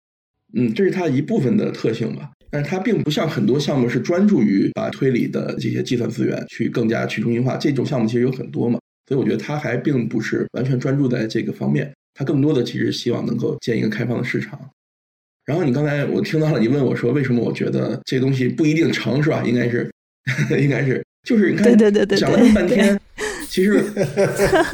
[0.55, 7.57] 嗯，这是它一部分的特性吧，但是它并不像很多项目是专注于把推理的这些计算资源去更加去中心化。
[7.57, 8.79] 这种项目其实有很多嘛，
[9.13, 14.60] 所以我觉得他还并不是完全专注在这个方面，他更多的其实希望能够建一个开放的市场。
[15.45, 19.43] 然后你刚才我听到了，你问我说为什么我觉得这东西不一定成是吧？
[19.45, 19.88] 应该是，
[20.60, 21.78] 应该是，就是你看
[22.17, 22.99] 讲了这么半天。
[23.47, 23.84] 其实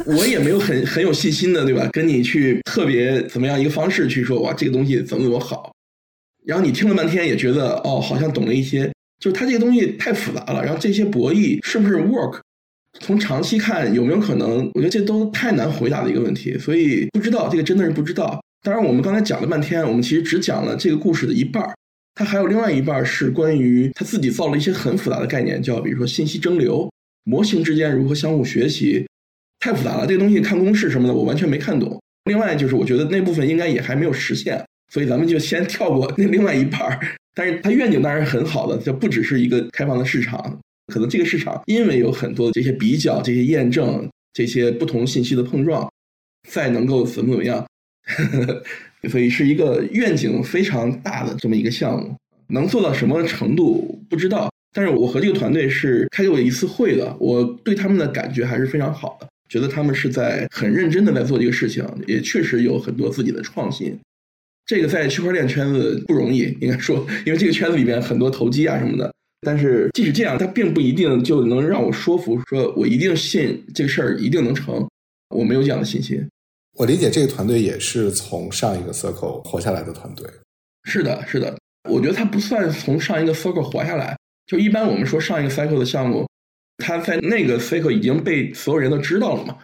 [0.06, 1.86] 我也没有很很有信心的，对吧？
[1.92, 5.70] 跟你去特别怎么样一个方式去说哇，这个东西怎么怎么好。
[6.46, 8.90] 然后你听了半天也觉得哦，好像懂了一些。
[9.18, 10.64] 就是它这个东西太复杂了。
[10.64, 12.40] 然后这些博弈是不是 work？
[13.00, 14.70] 从长期看有没有可能？
[14.74, 16.56] 我觉得这都太难回答的一个问题。
[16.58, 18.40] 所以不知道这个真的是不知道。
[18.62, 21.74] 当然，我们刚才讲了半天，我们其实只讲了这个故事的一半儿。
[22.14, 26.88] 它还有另外一半儿是关于他自己造了一些很复杂的概念，叫比如说信息蒸馏。
[27.24, 29.06] 模型之间如何相互学习，
[29.60, 30.06] 太复杂了。
[30.06, 31.98] 这个东西看公式什么的，我完全没看懂。
[32.24, 36.98] 另外就是，我觉得那部分应该也还没有实现，所以咱们就先跳过那另外一半儿。
[37.34, 40.58] 但是它愿景当然是很好的，就不只是一个开放的市场，
[40.90, 45.90] 可能这个市场因为有很多这些比较、这些验证、这些不同信息的碰撞，
[46.48, 47.64] 再能够怎么怎么样，
[49.08, 52.14] 所以是一个愿景非常大的这么一个项目，
[52.48, 54.50] 能做到什么程度不知道。
[54.72, 63.98] 但是我和这个团队是开过一次会的，我对他们的感觉还是非常好的，觉得他们是在很认真的在做这个事情，也确实有很多自己的创新。
[64.66, 69.12] 这个在区块链圈子不容易，应该说，因为这个圈子里边很多投机啊什么的。
[69.42, 74.86] 但是即使这样，它并不一定就能让我说服，说我一定信这个事儿一定能成，
[75.30, 76.26] 我没有这样的信心。
[76.74, 80.26] 我理解这个团队也是从上一个 circle 活下来的团队。
[80.84, 81.56] 是的，是的，
[81.88, 84.16] 我觉得他不算从上一个 circle 活下来。
[84.46, 86.26] 就一般我们说上一个 cycle 的项目，
[86.78, 89.56] 他在那个 cycle 已经被所有人都知道了嘛。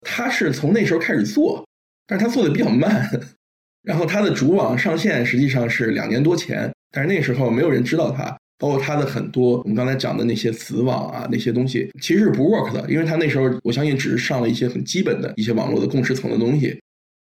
[0.00, 1.64] 他是从那时候开始做，
[2.06, 3.08] 但是他做的比较慢。
[3.82, 16.74] 然后他的主网上线实际上是两年多前，但是那时候没有人知道他，包括他的很多我们刚才讲的那些子网啊那些东西，其实是不 work 的，因为他那时候我相信只是上了一些很基本的一些网络的共识层的东西。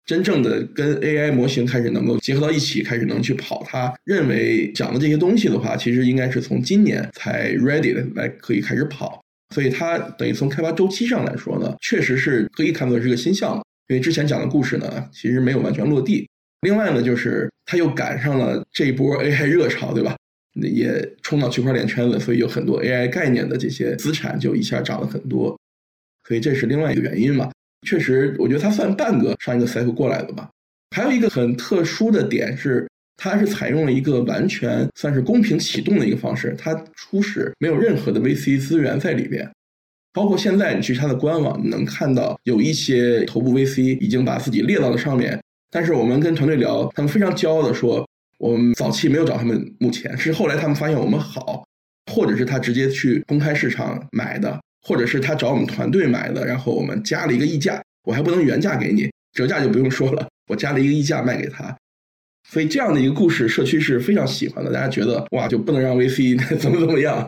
[0.05, 9.19] 真正的跟 AI 模型开始能够结合到一起，开始能去跑，他认为讲的这些东西的话，其实应该是从今年才 ready 的来可以开始跑。
[9.55, 13.63] 所以它等于从开发周期上来说呢，确实是可以看作是个新项目。
[13.87, 16.29] 因为之前讲的故事呢，其实没有完全落地。
[16.61, 20.15] 另外呢，就是它又赶上了这一波 AI 热潮，对吧？
[20.53, 25.57] 也冲到区块链圈子，所以有很多 AI 概念的这些资产就一下涨了很多。
[26.27, 27.51] 所以这是另外一个原因嘛。
[27.87, 30.49] 确实，我觉得它算半个上一个 cycle 过来的吧。
[30.95, 32.87] 还有一个很特殊的点是，
[33.17, 36.55] 它是采用了一个完全算是公平启动的一个方式。
[36.57, 39.51] 它初始没有任何的 VC 资源在里边，
[40.13, 45.37] 包括现在你去它的官网，你能看到有一些头部 VC 已经把自己列到了上面。
[45.69, 48.07] 但是我们跟团队聊，他们非常骄傲的说，
[48.37, 51.63] 我们早期没有找他们，目前是后来他们发现我们好，
[52.11, 54.59] 或者是他直接去公开市场买的。
[54.85, 61.73] 或者是他找我们团队买的，然后我们加了一个溢价，我还不能原价给你，折价就不用说了，我加了一个溢价卖给他。
[62.49, 64.73] 所以这样的一个故事，社区是非常喜欢的。
[64.73, 67.25] 大家觉得哇，就不能让 VC 怎么怎么样？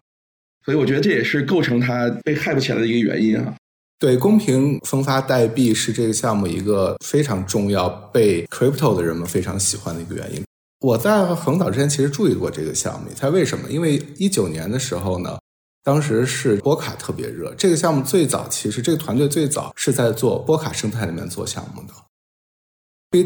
[0.66, 3.56] 所以我觉得这也是构成它被害不起来的一个原因啊。
[4.00, 10.44] 对，公平分发代币是这个项目一个非常重要、被 crypto 的人们非常喜欢的一个原因。
[10.86, 13.68] 我在很早之前其实注意过这个项目，它为什么？
[13.72, 15.40] 因为一九年的时候呢，
[15.84, 17.52] 当时是波卡特别热。
[17.56, 21.94] 这个项目最早其实这个团队最早是在做波卡生态里面做项目的。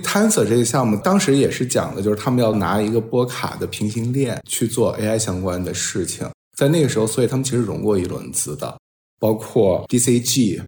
[0.02, 6.30] Tensor 这个项目当时也是讲的，就是他们要拿一个波卡的平行链去做 AI 相关的事情。
[6.56, 8.78] 在那个时候，所以他们其实融过一轮资的，
[9.20, 10.64] 包括 DCG，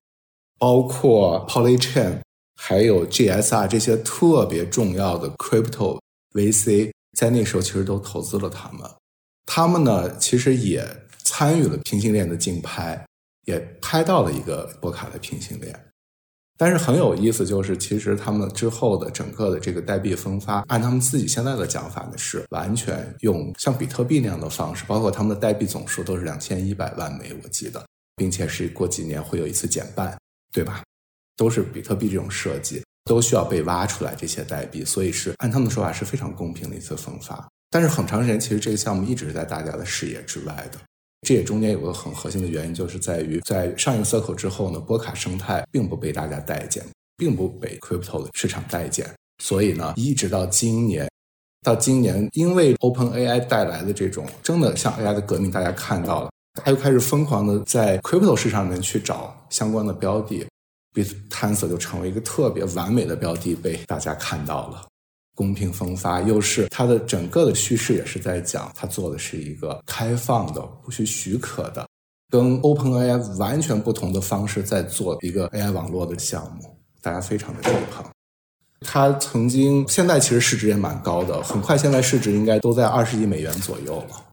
[0.60, 2.20] 包括 Polychain，
[2.60, 6.01] 还有 GSR 这些特别重要的 Crypto
[6.34, 8.90] VC，在那时候其实都投资了他们。
[9.46, 10.88] 他们呢，其实也
[11.24, 13.06] 参与了平行链的竞拍，
[13.46, 15.78] 也拍到了一个波卡的平行链。
[16.58, 27.84] 但是很有意思，就是其实他们之后的整个的这个代币分发，按他们自己现在的讲法呢，是完全用像比特币那样的方式，包括他们的代币总数都是两千一百万枚，我记得，
[28.16, 30.16] 并且是过几年会有一次减半，
[30.54, 30.84] 对吧？
[31.36, 37.48] 都是比特币这种设计，都需要被挖出来这些代币，所以是按他们的说法是非常公平的一次分发。
[37.70, 40.78] 但是很长时间，其实这个项目一直是在大家的视野之外的。
[41.28, 46.84] 这也中间有个很核心的原因，就是在于在上一个 circle 之后呢，波卡生态并不被大家待见，
[47.16, 51.08] 并不被 crypto 的市场待见，所以呢，一直到今年，
[51.62, 56.32] 到今年，因为 Open AI 带来的这种真的像 AI 的革命，大家看到了，
[56.64, 60.46] 他又开始疯狂的在 crypto 市场里面去找相关的标的
[60.94, 64.88] ，Bitensor 就成为一个特别完美的标的，被大家看到了。
[65.34, 71.88] 公平分发，又是它的整个的叙事也是在讲，它做的是一个开放的、不需许可的，
[72.30, 78.06] 跟 Open AI 完全不同的方式在做一个 AI 网络的项目，大家非常的追捧。
[78.82, 84.26] 它曾经，现在其实市值也蛮高的，很快现在市值应该都在二十亿美元左右了，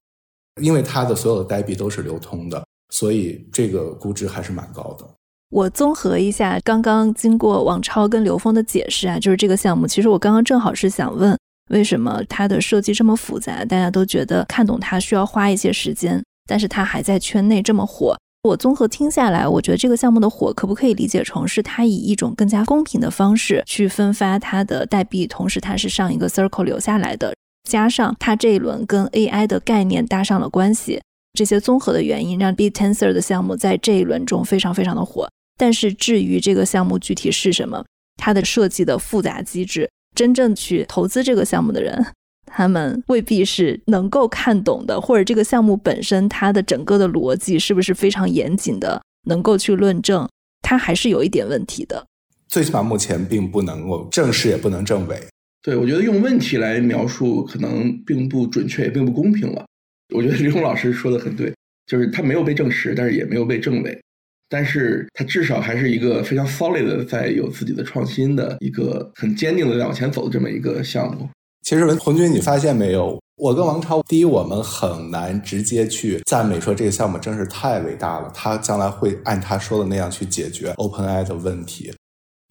[0.60, 5.08] 因为它的所有的代币都是流通的，所以这个估值还是蛮高的。
[5.50, 11.34] 我综合一下刚刚经过王超跟刘峰的解释啊，就是这个项目，其实我刚刚正好是想问，
[11.70, 18.14] 为什么它的设计这么复杂，大家都觉得看懂它需要花一些时间，但是它还在圈内这么火。
[18.42, 27.34] 我综合听下来，我觉得这个项目的火可不可以理解成是它以一种更加公平的方式去分发它的代币，同时它是上一个 circle 留下来的，
[27.68, 31.00] 加上它这一轮跟 AI 的概念搭上了关系，
[31.32, 35.26] 这些综合的原因让 B tensor 的项目在这一轮中非常非常的火。
[35.58, 37.84] 但是至于这个项目具体是什么，
[38.16, 42.06] 它的设计的复杂机制，真正去投资这个项目的人，
[42.46, 50.28] 他们未必是能够看懂的，或者这个项目本身它的整个的逻辑是不是非常严谨的，能够去论证，
[50.62, 52.06] 它还是有一点问题的。
[52.48, 55.20] 最起码目前并不能够证实，也不能证伪。
[55.62, 59.66] 对，我觉得用问题来描述可能并不准确，也并不公平了。
[60.14, 61.52] 我觉得李红老师说的很对，
[61.86, 64.00] 就是它没有被证实，但是也没有被证伪。
[64.48, 71.28] 但是它至少还是一个非常 solid 的，在有自己的创新的一个很坚定的在往前走的这么一个项目。
[71.62, 73.20] 其实文红军，你发现没有？
[73.36, 81.92] 我跟王超，第一，我们很难直接去赞美说这个项目真是太伟大了，他将来会按他说的那样去解决 OpenAI 的问题，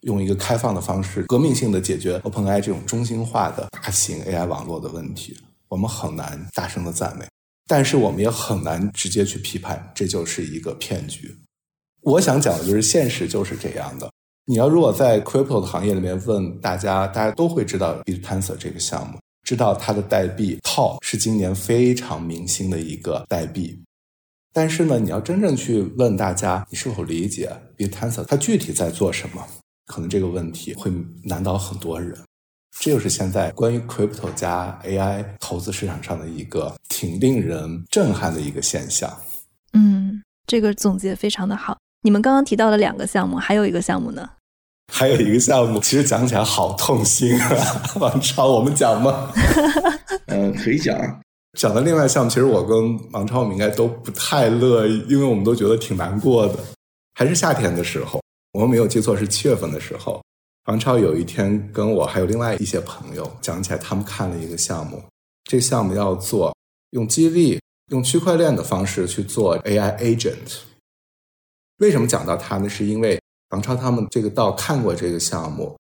[0.02, 5.36] 用一个开放的方式，革命性的解决 OpenAI 这种中心化的大型 AI 网络的问题。
[5.68, 7.26] 我们很难大声的赞美，
[7.66, 11.36] 但是我们也很难直接去批判，这就是一个骗局。
[12.08, 14.10] 我想讲的就是现实就是这样的。
[14.46, 23.78] 你要如果在 crypto 的行业里面问大家，大家都会知道 Bitensor 这个项目，知道它的代币套是今年非常明星的一个代币。
[24.54, 29.46] 但是呢，你要真正去问大家，你是否理解 Bitensor 它具体在做什么，
[29.84, 30.90] 可能这个问题会
[31.22, 32.18] 难倒很多人。
[32.80, 39.14] 这就是现在关于 crypto 加 AI 投资市场上的一个挺令人震撼的一个现象。
[39.74, 41.76] 嗯，这个总结非常的好。
[42.02, 44.28] 你们刚刚提到的两个项目，还有一个项目呢？
[44.92, 47.82] 还有一个项目，其实讲起来好痛心啊！
[48.00, 49.32] 王超，我们讲吗？
[50.26, 50.96] 嗯， 可以讲。
[51.58, 56.58] 讲的另外项目，其实我跟王超我们应该都不太乐意，因为我们都觉得挺难过的。
[57.14, 58.22] 还是夏天的时候，
[58.52, 60.22] 我们没有记错是七月份的时候，
[60.66, 65.02] 王超有一天跟我还有另外一些朋友讲起来，他们看了一个项目，
[65.44, 66.54] 这个项目要做
[66.90, 70.60] 用激励、用区块链的方式去做 AI agent。
[71.78, 72.68] 为什么讲到他呢？
[72.68, 73.20] 是因为
[73.50, 75.76] 王超他们这个道看过这个项目，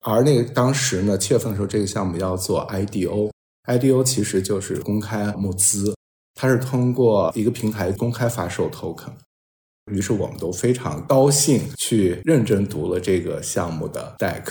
[0.00, 5.94] 而那个当时呢，七月份的时候，这个项目要做 IDO，IDO 其实就是公开募资，
[6.34, 9.12] 它是通过一个平台公开发售 token。
[9.90, 14.44] 于是我们都非常高兴去认真读了这个项目的 deck，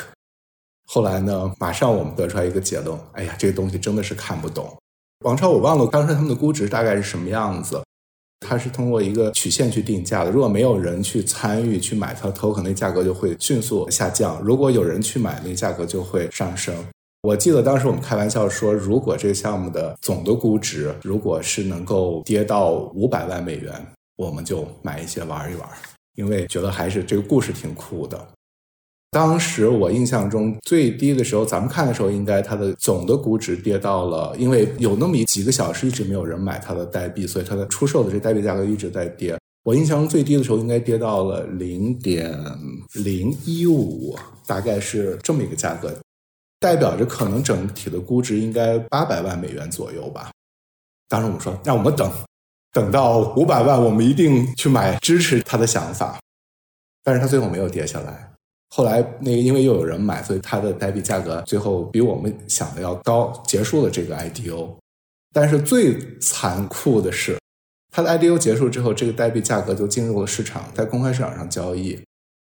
[0.87, 4.77] 后来呢，马上我们得出来一个结论：哎呀，这个东西真的是看不懂。
[5.23, 7.81] 王超，我忘了当时他们的估值大概是什么样子。
[8.41, 16.75] 它是通过一个曲线去定价的，如果没有人去参与去买它，token 那价格就会迅速下降；如果有人去买，那价格就会上升。
[17.21, 23.73] 我记得当时我们开玩笑说，如果这个项目的总的估值如果是能够跌到五百万美元，
[24.17, 25.69] 我们就买一些玩一玩，
[26.15, 28.27] 因为觉得还是这个故事挺酷的。
[29.11, 39.37] 当时我印象中最低的时候，咱们看的时候，应该它的总的估值跌到了，因为有那么几个小时一直没有人买它的代币，所以它的出售的这代币价格一直在跌。
[39.63, 42.33] 我印象中最低的时候应该跌到了零点
[42.93, 45.93] 零一五，大概是这么一个价格，
[46.61, 50.31] 代表着可能整体的估值应该八百万美元左右吧。
[51.09, 52.09] 当时我们说，让我们等，
[52.71, 56.17] 等到五百万，我们一定去买，支持他的想法。
[57.03, 58.30] 但是它最后没有跌下来。
[58.73, 64.77] 后来，那个因为又有人买，所以它的代币价格最后比我们想的要高，结束了这个 IDO。
[65.33, 67.37] 但是最残酷的是，
[67.91, 71.99] 它的 IDO 结束之后，这个代币价格就进入了市场，在公开市场上交易。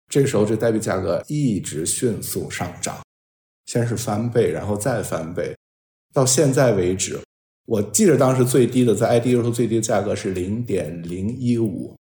[0.08, 3.00] 这时候，这代币价格一直迅速上涨，
[3.66, 5.56] 先是翻倍，然后再翻倍。
[6.14, 7.18] 到现在为止，
[7.66, 11.96] 我记得当时最低的在 IDO 时候最低价格是零点零一五，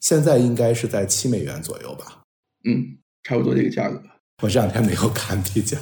[0.00, 2.22] 现在应该是在七美元左右吧？
[2.64, 2.98] 嗯。
[3.26, 4.00] 差不多这个价格，
[4.40, 5.76] 我这两天没有看币价。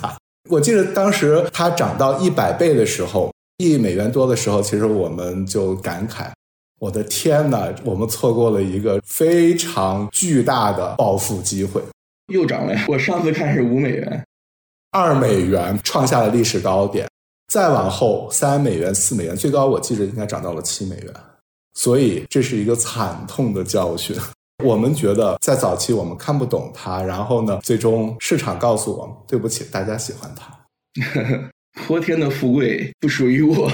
[0.49, 6.31] 我记得当时它涨到一百倍的时候，一美元多的时候，其实我们就感慨：
[6.81, 11.83] 我的天哪，我们错过了一个非常巨大的暴富机会。
[12.33, 12.87] 又涨了呀！
[12.89, 14.25] 我上次看是五美元，
[14.93, 17.07] 二美元创下了历史高点，
[17.53, 21.13] 再往后三美元、四美元，最高我记得应该涨到了七美元。
[21.75, 24.17] 所以这是一个惨痛的教训。
[24.63, 30.53] 我们觉得在早期我们看不懂它，然后呢，最终市场告诉我们，对不起，大家喜欢它。
[31.87, 33.69] 泼天的富贵不属于我，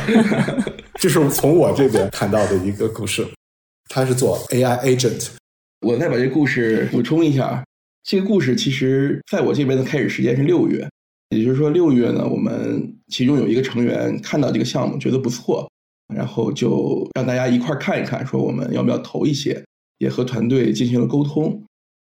[0.98, 3.26] 这是从我这边看到的一个故事。
[3.90, 5.28] 他是做 AI agent，
[5.80, 7.62] 我再把这故事补充一下。
[8.04, 10.88] 这个故事其实在我这边的开始时间是六月，
[11.28, 15.70] 也就是说六月呢，我们其中有一个成员看到这个项目觉得不错，
[16.14, 19.62] 然后就让大家一块看一看，说我们要不要投一些。
[20.00, 21.62] 也和团队进行了沟通，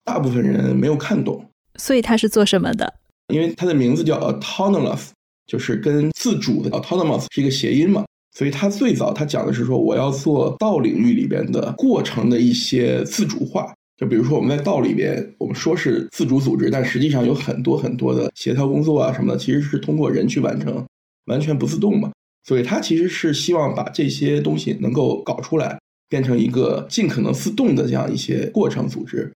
[0.05, 1.45] 大部分人没有看懂。
[1.77, 2.95] 所以他是做什么的？
[3.33, 5.09] 因为他的名字叫 autonomous，
[5.47, 8.05] 就是跟自主的 autonomous 是一个谐音嘛。
[8.37, 13.75] 所以他最早他讲的是说，我要做道领域里边的过程的一些自主化。
[13.97, 20.87] 就比如说我们在道里边，我们说是自主组织，但实际上有很多很多的协调工作啊什么的，其实是通过人去完成，
[21.25, 22.13] 完全不自动嘛。
[22.45, 25.79] 所以他其实是希望把这些东西能够搞出来。
[26.09, 29.31] 变成一个尽可能自动的这样一些过程组织。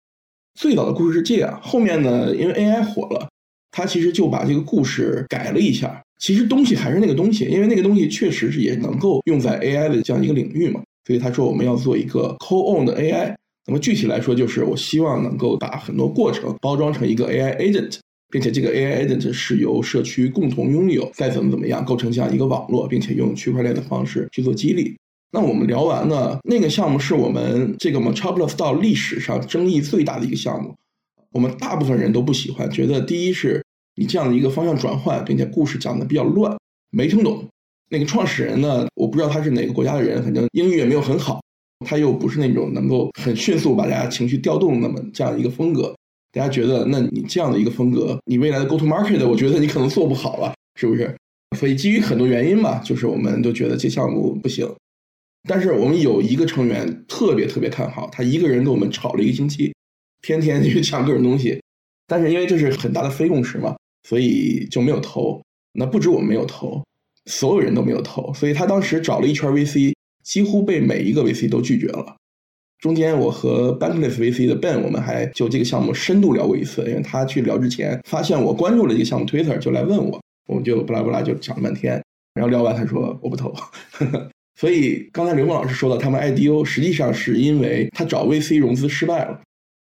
[0.59, 3.29] 最早的故事是这样，后面呢，因为 AI 火了，
[3.71, 6.01] 它其实就把这个故事改了一下。
[6.19, 10.81] 其实东西还是那个东西，因为那个东西确实是也能够用在 AI 的这样一个领域嘛。
[11.05, 13.35] 所以他说我们要做一个 Co-own 的 AI。
[13.65, 17.97] 那么具体来说，就是我希望能够把很多过程包装成一个 AI agent，
[18.29, 24.95] 并且这个 AI agent 是由社区共同拥有，再怎么怎么样构成这样一个网络，并且用区块链的方式去做激励。
[25.35, 30.75] 那我们聊完呢，那个项目是我们这个 Metropolis 到历史上争议最大的一个项目，
[31.31, 33.65] 我们大部分人都不喜欢，觉得第一是
[33.95, 36.55] 你这样的一个方向转换，并且故事讲的比较乱，
[36.91, 37.43] 没听懂。
[37.89, 41.41] 那个创始人呢，我不知道他是哪个国家的人，反正英语也没有很好，
[41.83, 45.95] 他又不是那种能够很迅速把大家情绪调动那么这样一个风格，
[46.31, 51.15] 大家觉得那你这样的一个风格，你未来的 Go to Market，我觉得你可能做不好了，是不是？
[51.57, 54.71] 所以基于很多原因吧，就是我们都觉得这项目不行。
[55.47, 59.73] 但是我们有一个成员特别特别看好，他一个人跟我们吵了一个星期，
[60.21, 61.61] 天天去抢各种东西。
[62.07, 65.41] 但是因为这是很大的非共识嘛，所以就没有投。
[65.73, 66.83] 那不止我们没有投，
[67.25, 68.33] 所有人都没有投。
[68.33, 72.15] 所以他当时找了一圈 VC，几乎被每一个 VC 都拒绝了。
[72.79, 82.03] 中间我和 Bankless VC 的 Ben，我们还就这个项目深度聊过一次，因为他去聊之前发现我关注了这个项目 Twitter，就来问我，我们就不拉不拉就讲了半天。
[82.33, 83.53] 然后聊完他说我不投。
[84.55, 89.41] 所以刚才刘梦老师说的，他们 IDO 实际上是因为他找 VC 融资失败了，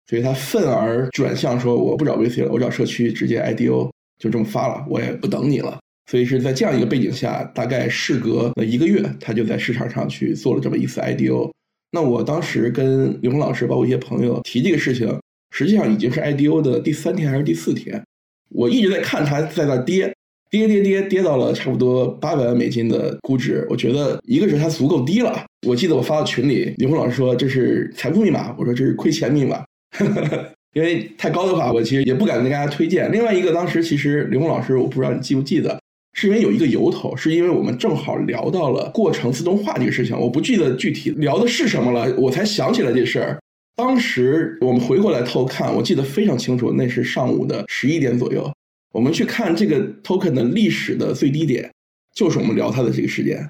[0.08, 5.80] 所以他愤而转向说我不找 VC 了，我找社区直接 IDO 就这么发了，我也不等你了。
[6.12, 11.52] 所以是在这样一个背景下，大概事隔了一个月，他就在市场上去做了这么一次 IDO。
[11.92, 15.20] 那我当时跟刘梦老师包括一些朋友提这个事情，
[15.52, 18.04] 实际上已经是 IDO 的第三天还是第四天，
[18.50, 20.14] 我一直在看它在那跌。
[20.50, 25.46] 跌跌跌跌到了差不多八百万美金的估值，我觉得一个是它足够低了。
[25.68, 29.64] 我记得我发到群里，李红老师说这是财富密码，我说这是亏钱密码。
[30.74, 33.12] 因为太高的话，我其实也不敢跟大家推荐。
[33.12, 35.80] 另外一个，当时其实刘红老师，我不知道你记不记得，
[36.14, 43.40] 是因为有一个由头，是因为我们正好聊到了过程自动化这个事情，我不记得具体聊的是什么了，我才想起来这事儿。
[43.76, 48.52] 当时我们回过来偷看，我记得非常清楚，那是上午的十一点左右，
[48.92, 51.70] 我们去看这个 token 的历史的最低点，
[52.16, 53.48] 就是我们聊它的这个时间。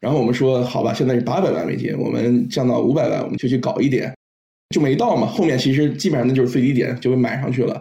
[0.00, 4.12] 然后我们说，好吧，现在是八百万美金，我们降到五百万，我们就去搞一点，
[4.70, 5.26] 就没到嘛。
[5.26, 7.80] 后面其实基本上那就是最低点，就被买上去了。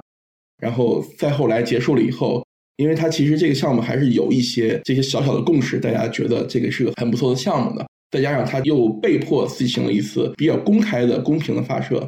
[0.62, 2.46] 然后再后来结束了以后，
[2.78, 7.88] 因为它其实这个项目还是有一些这些小小的共识，大家觉得这个是个很不错的项目的。
[8.12, 12.08] 再加上它又被迫进行了一次比较公开的、公平的发射，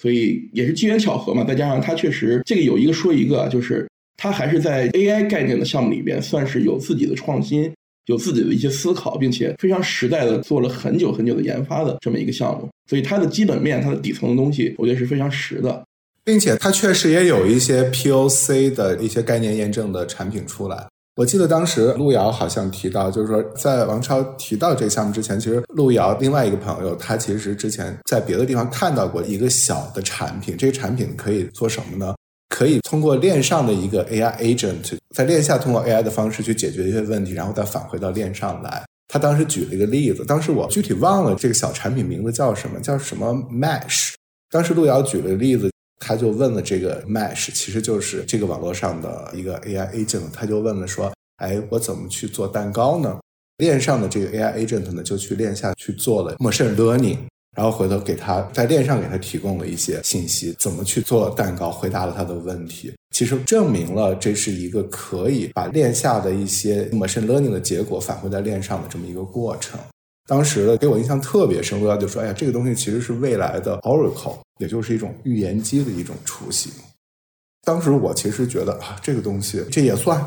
[0.00, 1.44] 所以也是机缘巧合嘛。
[1.44, 3.86] 再加上它确实这个有一个说一个，就是
[4.16, 7.72] 它还是在 AI 概念的项目里边算是有自己的创新。
[8.06, 15.82] 有自己的一些思考，并且非常实在的做了很久很久的研发的这么一个项目，所以它的基本面、它的底层的东西，我觉得是非常实的，
[16.22, 20.86] 并且它确实也有一些 POC 的一些概念验证的产品出来。
[21.16, 32.14] 我记得当时路遥好像提到，就是说在王超提到这个项目之前，其实路遥另外一个朋友，他其实之前在别的地方看到过一个小的产品，这个产品可以做什么呢？
[32.54, 38.84] 可以通过链上的一个 AI agent，在链下通过 AI 的方式去解决一些问题，然后再返回到链上来。
[39.08, 44.12] 他当时举了一个例子，当时我具体忘了这个小产品名字叫什么，叫什么 Mesh。
[44.48, 53.18] 当时路遥举了例子，他就问了这个 Mesh，其实就是这个网络上的一个 AI agent，他就问了说：“哎，我怎么去做蛋糕呢？”
[53.58, 57.18] 链上的这个 AI agent 呢，就去链下去做了 machine learning。
[57.54, 62.92] 然后回头给他在链上给他提供了一些信息，怎么去做蛋糕，回答了他的问题。
[63.14, 69.78] 其实证明了这是一个可以把链下的一些 machine learning 的结果返回在链上的这么一个过程。
[70.26, 76.72] 当时给我印象特别深，我就说：“哎呀，这个东西其实是未来的 Oracle，也就是一种预言机的一种雏形。”
[77.62, 80.26] 当时我其实觉得啊，这个东西这也算，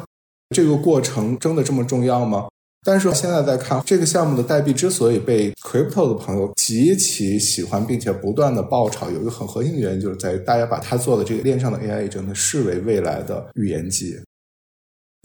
[0.55, 2.47] 这个过程真的这么重要吗？
[2.87, 14.17] 但是现在在看这个项目的代币之所以被 crypto 的朋友极其喜欢，并且不断的爆炒，有一个很核心的原因，就是在于大家把它做的这个链上的 AI 真的视为未来的预言机。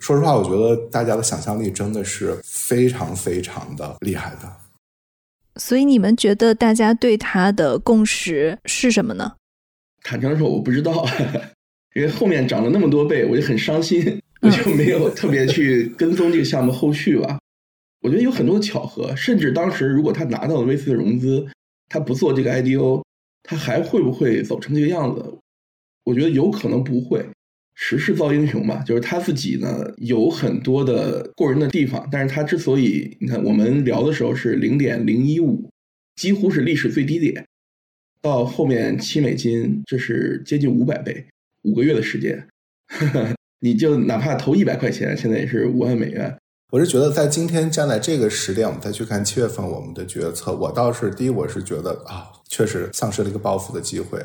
[0.00, 4.52] 说实话，我觉得大家的想象力真的是非常非常的厉害的。
[5.54, 9.34] 所以你们觉得大家对它的共识是什么呢？
[10.02, 11.06] 坦诚说，我不知道，
[11.94, 17.38] 因为后面涨了那么多倍，我就很伤心，我就没有特别去跟踪这个项目后续吧。
[18.02, 21.46] 我觉得有很多巧合，甚至当时如果他拿到了 V C 的融资，
[21.88, 23.02] 他不做这个 I D O，
[23.42, 25.38] 他还会不会走成这个样子？
[26.04, 27.24] 我觉得有可能不会。
[27.74, 35.70] 时势造英雄嘛，就是他自己呢有很多的过人的地方，但是他之所以你看我们聊的时候是零点零一五，
[36.16, 37.44] 几乎是历史最低点，
[38.20, 41.24] 到后面七美金，这是接近五百倍，
[41.62, 42.46] 五个月的时间，
[43.60, 46.36] 你就哪怕投一百块钱，现在也是五万美元。
[46.72, 54.24] 我是觉得，在今天站在这个时点，我们再去看七月份我们的决策，我倒是第一，我是觉得啊，确实丧失了一个暴富的机会。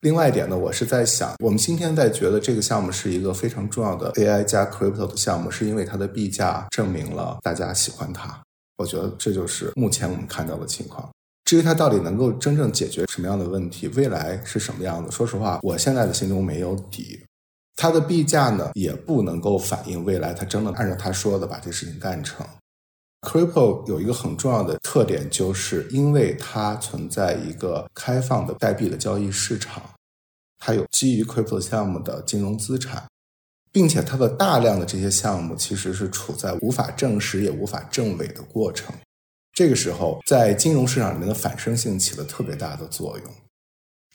[0.00, 8.36] 另外一点呢，我是在想，我们今天在觉得这个项目是一个非常重要的 AI 加 crypto 的项目，是因为它的币价证明了大家喜欢它。
[8.78, 11.08] 我觉得这就是目前我们看到的情况。
[11.44, 17.22] 至于它到底能够真正解决什么样的问题，未来是什么样子，说实话，我现在的心中没有底。
[17.76, 22.44] 它的币价呢，也不能够反映未来它真的按照他说的把这事情干成。
[23.20, 29.82] Crypto 有一个很重要的特点，就是因为它存在一个开放的代币的交易市场，
[30.58, 33.04] 它有基于 Crypto 项目的金融资产，
[33.72, 38.94] 并且它的大量的这些项目其实是处在无法证实也无法证伪的过程。
[39.52, 43.34] 这个时候，在金融市场里面的反生性起了特别大的作用。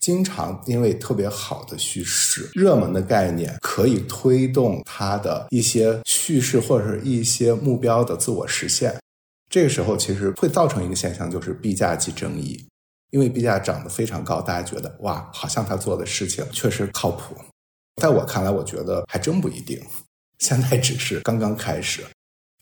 [0.02, 9.00] 经常因为特别好的叙事、热门的概念，可以推动它的一些叙事或者是一些目标的自我实现。
[9.50, 12.66] 这个时候，其实会造成一个现象，就是币价即争议。
[13.12, 17.36] 因为币价涨得非常高，大家觉得哇，好像他做的事情确实靠谱。
[18.02, 19.80] 在我看来，我觉得还真不一定。
[20.40, 22.04] 现在只是刚刚开始。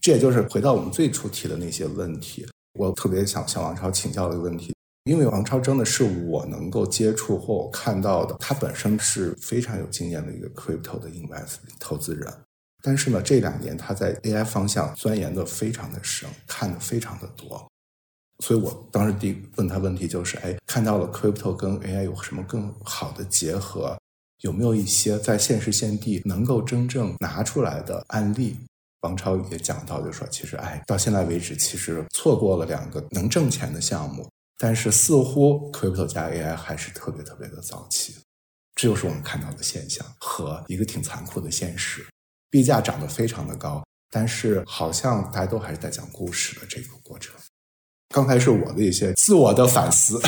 [0.01, 2.47] 这也就是回到我们最初提的那些问题。
[2.73, 4.73] 我特别想向王超请教的问题。
[5.09, 12.31] 因为王超真的是我能够接触或我看到的，他本身是非常有经验的一个 crypto 的 invest 投资人。
[12.83, 17.67] 但是呢，这两年他在 AI 方向钻研的非常的深，看的非常的多。
[18.45, 23.97] 所以我当时第问他问题就是：哎，看到了 crypto 跟 AI 有什么更好的结合？
[24.41, 28.55] 有没有一些在现实现地能够真正拿出来的案例？
[29.01, 34.29] 王超也讲到，就说其实哎，到现在为止，其实错过了两个能挣钱的项目。
[34.61, 38.13] 但是似乎 crypto 加 AI 还是特别特别的早期，
[38.75, 42.05] 这就是我们看到的现象和一个挺残酷的现实。
[42.51, 43.81] 币价涨得非常的高，
[44.11, 47.33] 但是好像大家都还是在讲故事的这个过程。
[48.13, 50.19] 刚才是我的一些自我的反思。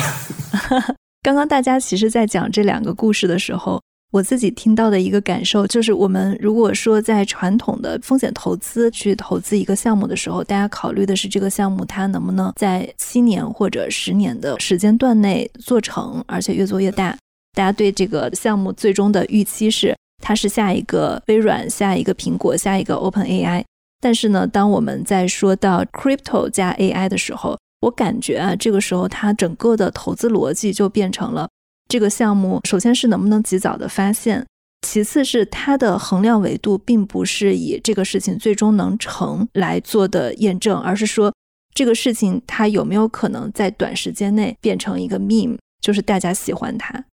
[1.20, 3.82] 刚刚大家其实，在讲这两个故事的时候，
[4.12, 17.16] 我自己听到的一个感受就是，我们如果说在传统的风险投资去投资一个项目的时候，大家考虑的是这个项目它能不能在七年或者十年的时间段内做成，而且越做越大。
[17.56, 23.64] 大家对这个项目最终的预期是，它是下一个微软、下一个苹果、下一个 Open AI。
[23.98, 31.48] 但是呢，当我们在说到 Crypto 加 AI 的时候，我感觉啊，这个时候它整个的投资逻辑就变成了
[31.88, 34.46] 这个项目，首先是能不能及早的发现，
[34.86, 41.32] 其次是它的衡量维度并不是以这个事情最终能成来做的验证，而是说
[41.74, 47.04] 这个事情它有没有可能在短时间内变成一个 meme，就是大家喜欢它，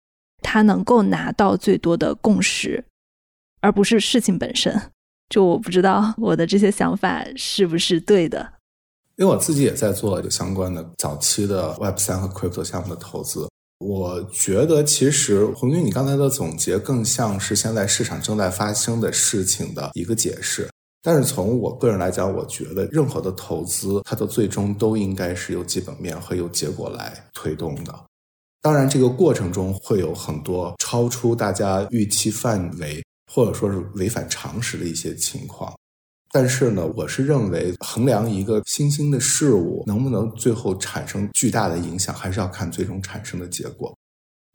[0.41, 2.86] 它能够拿到最多的共识，
[3.61, 4.82] 而不是事情本身。
[5.30, 8.53] 就我不知道我的这些想法是不是对的。
[9.17, 13.49] 因为我自己也在做相关的早期的 Web 三和 Crypto 项目的投资，
[13.80, 20.69] 我觉得其实红军你刚才的总结更像是现在市场正在发生的事情的一个解释。
[21.01, 27.97] 但是从我个人来讲，我觉得任何的投资，它的最终都应该是由基本面和由结果来推动的。
[28.61, 33.01] 当然，这个过程中会有很多超出大家预期范围，
[33.32, 35.73] 或者说是违反常识的一些情况。
[36.32, 43.95] 但是呢，我是认为衡量一个新兴的事物能不能最后产生巨大的影响，还是要看最终产生的结果。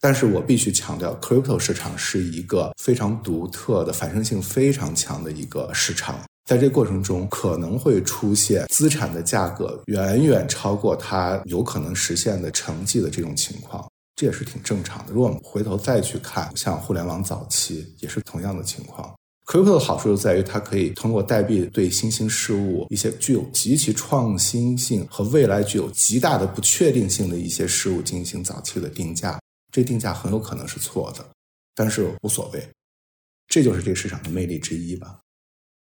[0.01, 15.13] 但是我必须强调，crypto 市场是一个非常独特的、反生性非常强的一个市场，在这过程中可能会出现资产的价格远远超过它有可能实现的成绩的这种情况，这也是挺正常的。
[15.13, 19.13] 如果我们回头再去看，像互联网早期也是同样的情况。
[19.47, 29.39] Crypto 的好处就在于，它可以通过代币对新兴事物、一些具有极其创新性和未来具有极大的不确定性的一些事物进行早期的定价。
[29.71, 31.23] 这定价很有可能是错的，
[31.75, 32.69] 但是无所谓，
[33.47, 35.19] 这就是这个市场的魅力之一吧。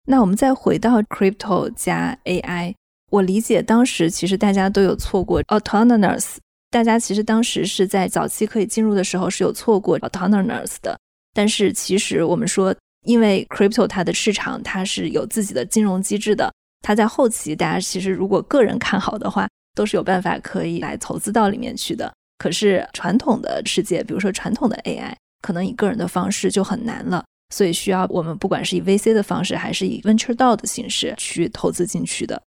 [0.08, 2.74] 那我们再回到 Crypto 加 AI，
[3.12, 6.38] 我理解当时其实大家都有错过 Autonomous，
[6.72, 11.00] 大家其实当时是在早期可以进入的时候是有错过 Autonomous 的，
[11.32, 12.76] 但是其实我们说。
[13.06, 16.52] 因为 crypto 它的市场它是有自己的金融机制的，
[16.82, 22.12] 它在后期大家其实如果个人看好的话，都是有办法可以来投资到里面去的。
[22.38, 32.42] 可是传统的世界，比如说传统的 AI，可能以个人的方式就很难了，所以需要我们不管是以 VC 的方式，还是以 venture DAO 的形式去投资进去的。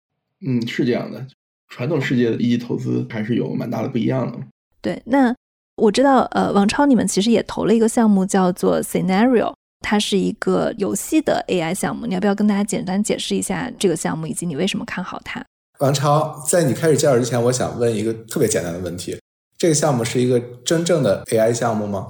[0.45, 1.26] 嗯，是这样的，
[1.70, 4.38] 传统世界的一级投资还是有蛮大的不一样的。
[4.82, 5.36] 对，那
[5.78, 9.53] 我知道，呃，王超你们其实也投了一个项目叫做 Scenario。
[9.88, 15.45] 它是一个游戏的 AI 项目，你要不要跟大家简单解释一下这个项目，以及你为什么看好它？
[15.77, 19.15] 王超，在你开始介绍之前，我想问一个特别简单的问题：
[19.59, 22.07] 这个项目是一个真正的 AI 项目吗？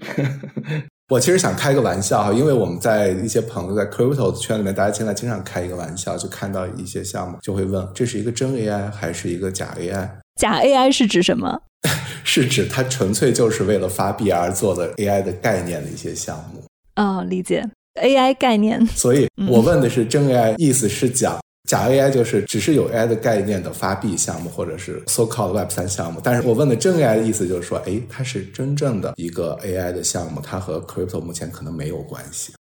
[1.08, 10.10] 我其实想开个玩笑哈，因为我们在一些朋友在 Crypto 圈里面，大家现在经常开一个玩笑，就看到一些项目就会问：这是一个真 AI 还是一个假 AI？
[10.36, 11.62] 假 AI 是指什么？
[12.24, 16.62] 是指它纯粹就是为了发币而做的 AI 的概念的一些项目。
[16.98, 18.84] 哦，理解 AI 概念。
[18.88, 21.38] 所以我问的是真 AI，意思是讲
[21.68, 26.20] 假 AI 就是只是有 AI 的概念的发币项目，或者是 so called Web 三项目。
[26.22, 32.52] 但是我问的真 AI 的意思就是说，哎，它是真正的一个 AI 的项目，它和 Crypto 目前可能没有关系。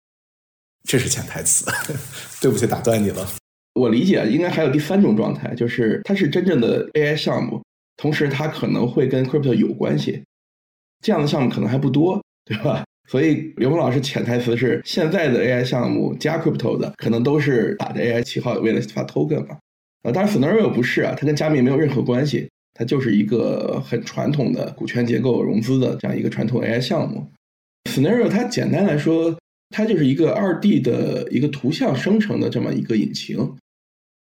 [0.87, 1.65] 这是潜台词，
[2.39, 3.27] 对不起，打断你了。
[3.73, 7.61] 我理解应该还有第三种状态，就是它是真正的 AI 项目，
[7.97, 10.23] 同时它可能会跟 Crypto 有关系。
[11.03, 12.83] 这样的项目可能还不多，对吧？
[13.07, 19.57] 所以刘峰老师潜台词是，现在的 AI 项目加 crypto 的，可能都是打着 AI 旗号，为了发 token 嘛。
[20.03, 27.25] 啊，当然 Scenario 不是啊，它跟加密没有任何关系，它就是一个很传统的股权结构融资的这样一个传统 AI 项目。
[27.89, 29.33] Scenario 它简单来说，
[29.69, 33.55] 它就是一个二 D 的一个图像生成的这么一个引擎。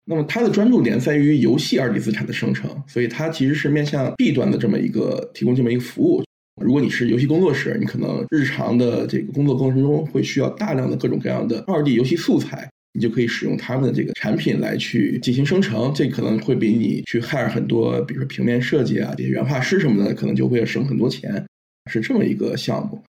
[0.04, 6.22] 那么它的专注点在于游戏二 D 资产的生成，所以它其实是面向 B 端的这么一个提供这么一个服务。
[6.62, 15.92] 如果你是游戏工作室，你可能日常的这个工作过程中会需要大量的各种各样的二 D 游戏素材，你就可以使用他们的这个产品来去进行生成。
[15.94, 21.44] 这可能会比你去 hire 很多，比如说平面设计啊、这些原画师什么的，可能就会省很多钱。
[21.90, 23.00] 是这么一个项目，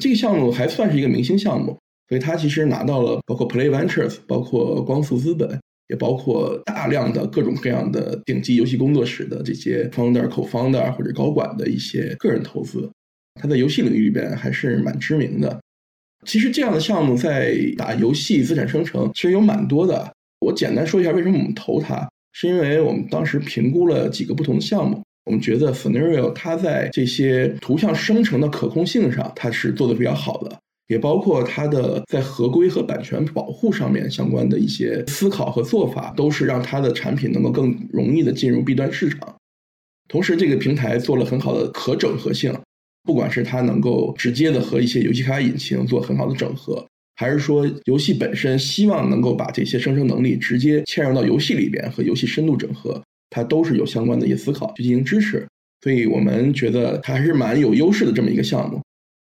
[0.00, 1.76] 这个项目还算是一个明星项目，
[2.08, 5.58] 所以它其实拿到了包括 Play Ventures、包括光速资本，
[5.90, 12.88] 也包括大量的各种各样的顶级游戏工作室的这些 founder、co-founder 或者高管的一些个人投资。
[13.40, 15.60] 它在游戏领域里边还是蛮知名的。
[16.26, 20.12] 其实这样的项目在打游戏资产生成，其实有蛮多的。
[20.40, 30.58] 我简单说一下为什么我们投它，是因为我们当时评估了几个不同的项目，我们觉得 Scenario 它在这些图像生成的可控性上，它是做的比较好的，
[30.90, 39.36] 也包括它的在合规和版权保护上面相关的一些思考和做法，都是让它的产品能够更容易的进入 B 端市场。
[40.08, 42.52] 同时，这个平台做了很好的可整合性。
[43.04, 46.84] 不管是它能够直接的和一些游戏开发引擎做很好的整合，
[47.14, 55.46] 还是说游戏本身希望能够把这些生成能力直接嵌入到游戏里边和游戏深度整合，它都是有相关的一些思考去进行支持。
[55.82, 58.80] 所以我们觉得它还是蛮有优势的这么一个项目。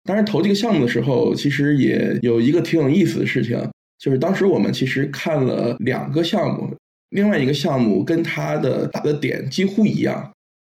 [0.04, 3.58] 当然，投这个项目的时候，其实也有一个挺有意思的事情，
[3.98, 6.74] 就是当时我们其实看了两个项目，
[7.10, 10.30] 另外一个项目跟它的打的点几乎一样。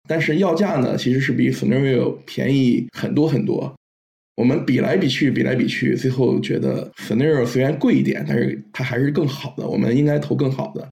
[0.08, 3.72] 但是要价呢，其实是比 Scenario 便宜很多很多。
[4.36, 9.68] 我们比来比去，比来比去，最后觉得 Scenario 虽然贵一点，但是它还是更好的。
[9.68, 10.90] 我们应该投更好的，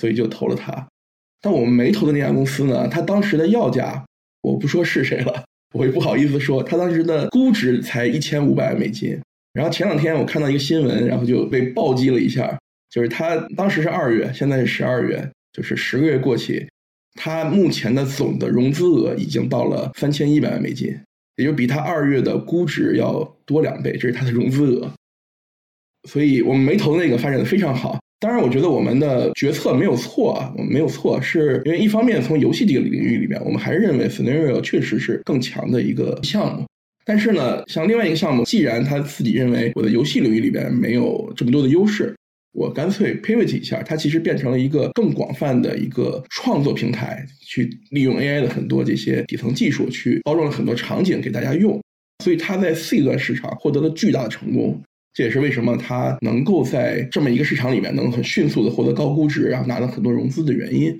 [0.00, 0.88] 所以就投了它。
[1.40, 4.04] 但我们没投的那家公司呢，它当时的要价，
[4.40, 5.44] 我不说是谁了，
[5.74, 9.18] 我也不好意思说，它当时的估值才一千五百万美金。
[9.52, 12.58] 然后前两天我看到一个新闻，然后就被暴击了一下，
[12.90, 16.68] 就是它当时是二月，现在是十二月，就是十个月过去。
[17.14, 20.96] 它目前的总的融资额已经到了三千一百万美金，
[21.36, 24.90] 也就比它二月的估值要多两倍，这是它的融资额。
[26.08, 27.98] 所以我们没投那个发展的非常好。
[28.20, 36.66] 当然，我觉得我们的决策没有错啊，我们没有错，是因为一方面从游戏这个领域里面，我们还是认为 Scenario 确实是更强的一个项目。
[37.04, 42.14] 但是呢，像另外一个项目，既然他自己认为我的游戏领域里边没有这么多的优势。
[42.52, 51.80] 我干脆 pivot 一下，它其实变成了一个更广泛的一个创作平台，去利用 AI 的很多这些底层技术，去包装了很多场景给大家用。
[52.24, 54.80] 所以它在 C 端市场获得了巨大的成功，
[55.18, 60.96] 这也是为什么它能够在这么一个市场里面能很迅速的获得高估值，然后拿到很多融资的原因。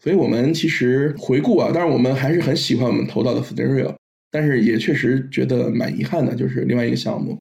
[0.00, 3.96] 所以我们其实回顾啊，当然我们还是很喜欢我们投到的 Stereo，
[4.30, 7.36] 但是也确实觉得蛮遗憾的，就是另外一个项目。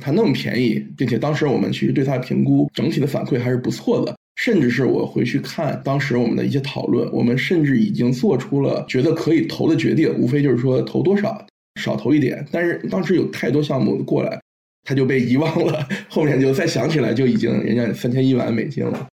[0.00, 11.44] 它那么便宜，并且当时我们其实对它的评估整体的反馈还是不错的，甚至是我回去看当时我们的一些讨论，我们甚至已经做出了觉得可以投的决定，无非就是说投多少，
[11.80, 12.46] 少投一点。
[12.52, 14.40] 但是当时有太多项目过来，
[14.84, 19.08] 他就被遗忘了，后面就再想起来就已经人家三千一万美金了，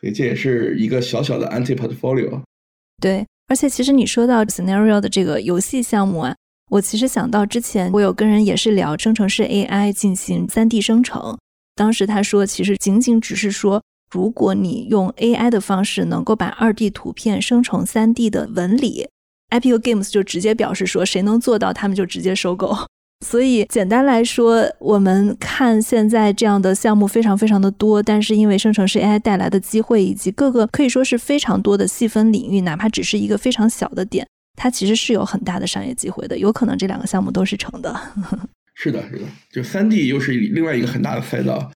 [0.00, 2.42] 所以这也是一个小小的 anti portfolio。
[3.00, 6.34] 对，而且其实你说到 scenario 的这个游戏项目啊。
[6.70, 11.36] 我其实想到之前，我有跟人也是聊生成式 AI 进行三 D 生成。
[11.74, 19.08] 当时他说，其实仅仅只是说，如果你用 AI 的方式能够把二 D 图片生成三 D 的纹理
[19.50, 22.72] ，IPO Games 就直接表示说，谁能做到，他们就直接收购。
[23.24, 34.26] 所以简单来说，我们看现在这样的项目非常非常的多，但是因为生成式 AI 带来的机会，以及各个可以说是非常多的细分领域，哪怕只是一个非常小的点。
[34.56, 37.94] 它其实是有很大的商业机会的，有可能这两个项目都是成的。
[38.74, 41.70] 是的，是的，就三 D 又是另外一个很大的赛道，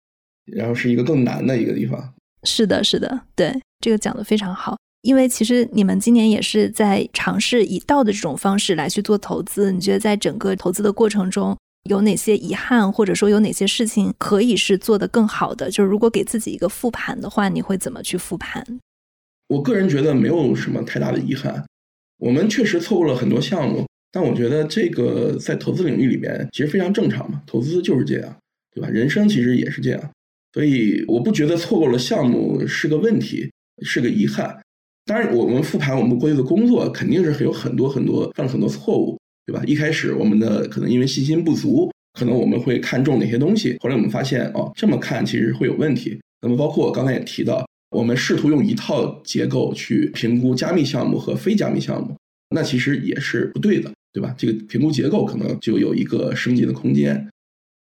[0.47, 2.15] 然后是一个更难的一个地方。
[2.43, 4.77] 是的，是的，对，这个讲的非常好。
[5.05, 11.55] 因为其实你们今年也是在尝试以道的这种方式来去做投资，你觉得在整个投资的过程中
[11.91, 15.71] 有哪些遗憾，或者说有哪些事情可以是做得更好的？
[15.71, 18.67] 就是如果给自己一个复盘的话，你会怎么去复盘？
[19.49, 21.63] 我个人觉得没有什么太大的遗憾。
[22.17, 28.35] 我们确实错过了很多项目，但我觉得这个在投资领域里面其实非常正常嘛，投资就是这样，
[28.75, 28.89] 对吧？
[28.89, 30.11] 人生其实也是这样，
[30.55, 33.53] 所以我不觉得错过了项目是个问题，
[33.83, 34.59] 是个遗憾。
[35.05, 39.63] 当然，我们复盘我们过去的工作，肯定是有很多很多犯了很多错误，对吧？
[39.67, 46.21] 一开始我们的可能因为信心不足，可能我们会看重哪些东西，后来我们发现哦，这么看其实会有问题。
[46.43, 47.65] 那么包括我刚才也提到。
[47.91, 52.17] 我们试图用一套结构去评估加密项目和非加密项目，
[52.51, 54.35] 那其实也是不对的，对吧？
[54.37, 57.25] 这个评估结构可能就有一个升级的空间。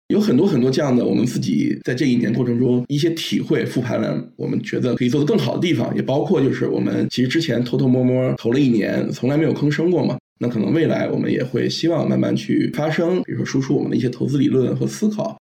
[0.10, 10.18] 有很多很多这样的，我们自己在这一年过程中一些体会，复盘了，我们觉得可以做得更好的地方，也包括就是我们其实之前偷偷摸摸投了一年，从来没有吭声过嘛。
[10.40, 15.40] 那可能未来我们也会希望慢慢去发声，比如说输出我们的一些投资理论和思考，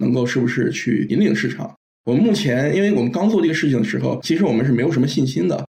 [0.00, 1.70] 能够是不是去引领市场。
[2.06, 5.62] 我们目前，因为我们刚做这个事情的时候，其实我们是没有什么信心的。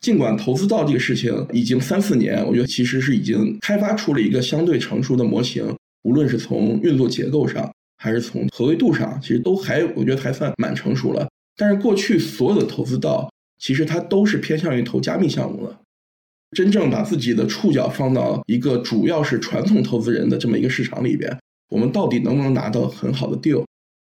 [0.00, 5.66] 尽管投资到这个事情已经三四年，我觉得其实是已经开发出了一个相对成熟的模型，
[6.04, 11.28] 无论是从运作结构上，还是从合规度上，其实都还我觉得还算蛮成熟了。
[11.56, 15.80] 但是过去所有的投资到，其实它都是偏向于投加密项目的。
[16.56, 21.36] 真正把自己的触角放到一个主要是传统投资人的这么一个市场里边，
[21.70, 23.64] 我们到底能不能拿到很好的 deal？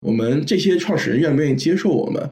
[0.06, 2.28] 我们这些创始人愿不愿意接受我们？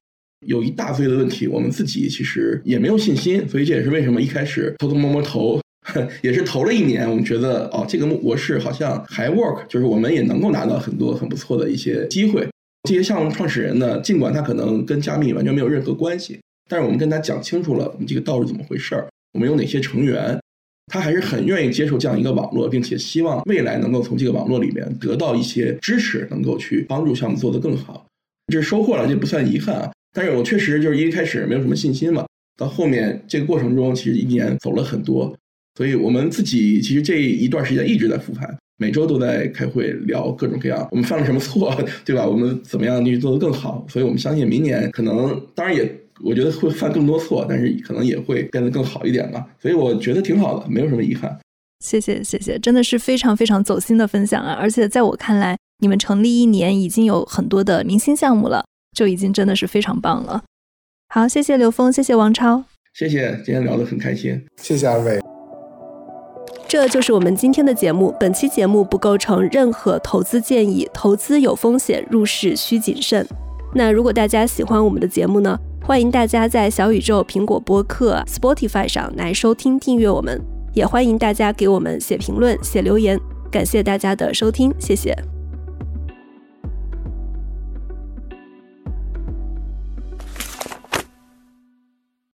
[0.46, 5.60] 有一大堆的问题，我们自己其实也没有信心，所以这也是为什么一开始偷偷摸摸投，
[6.22, 12.46] 也是投了一年，我们觉得哦，这个模式好像还 work，就是我们也能够拿到很多很不错的一些机会。
[12.88, 20.38] 这些项目创始人呢，尽管他可能跟加密完全没有任何关系，但是我们跟他讲清楚了我们这个道是怎么回事儿，我们有哪些成员，
[20.86, 28.06] 他还是很愿意接受这样一个网络，并且希望未来能够从这个网络里面得到一些支持，能够去帮助项目做得更好。
[28.52, 29.90] 这收获了，这不算遗憾啊。
[30.12, 32.24] 但是我确实就是一开始没有什么信心嘛，
[32.56, 35.36] 到后面这个过程中，其实一年走了很多，
[35.76, 38.56] 所以我们自己其实这一段时间一直在复盘。
[38.78, 41.74] 每周都在开会聊各种各样，我们犯了什么错，
[42.04, 42.26] 对吧？
[42.26, 43.86] 我们怎么样去做得更好？
[43.88, 45.90] 所以我们相信明年可能，当然也
[46.22, 49.46] 我觉得会犯更多错，但是可能也会变得更好一点吧。
[49.58, 51.38] 所以我觉得挺好的，没有什么遗憾。
[51.82, 54.52] 谢谢谢谢，真的是非常非常走心的分享啊！
[54.52, 58.64] 而且在我看来，你们成立一年已经有很多的明星项目了，
[58.94, 60.42] 就已经真的是非常棒了。
[61.08, 65.35] 好，谢谢刘峰，谢谢王超，谢谢，今天聊得很开心，谢谢二位。
[66.76, 68.14] 这就是我们今天的节目。
[68.20, 73.26] 本期节目不构成任何投资建议，投资有风险，入市需谨慎。
[73.74, 75.58] 那如果大家喜欢我们的节目呢？
[75.82, 80.38] 欢迎大家在小宇宙、苹果播客、Spotify 上来收听、订阅我们。
[80.74, 83.18] 也欢迎大家给我们写评论、写留言。
[83.50, 85.35] 感谢大家的收听，谢谢。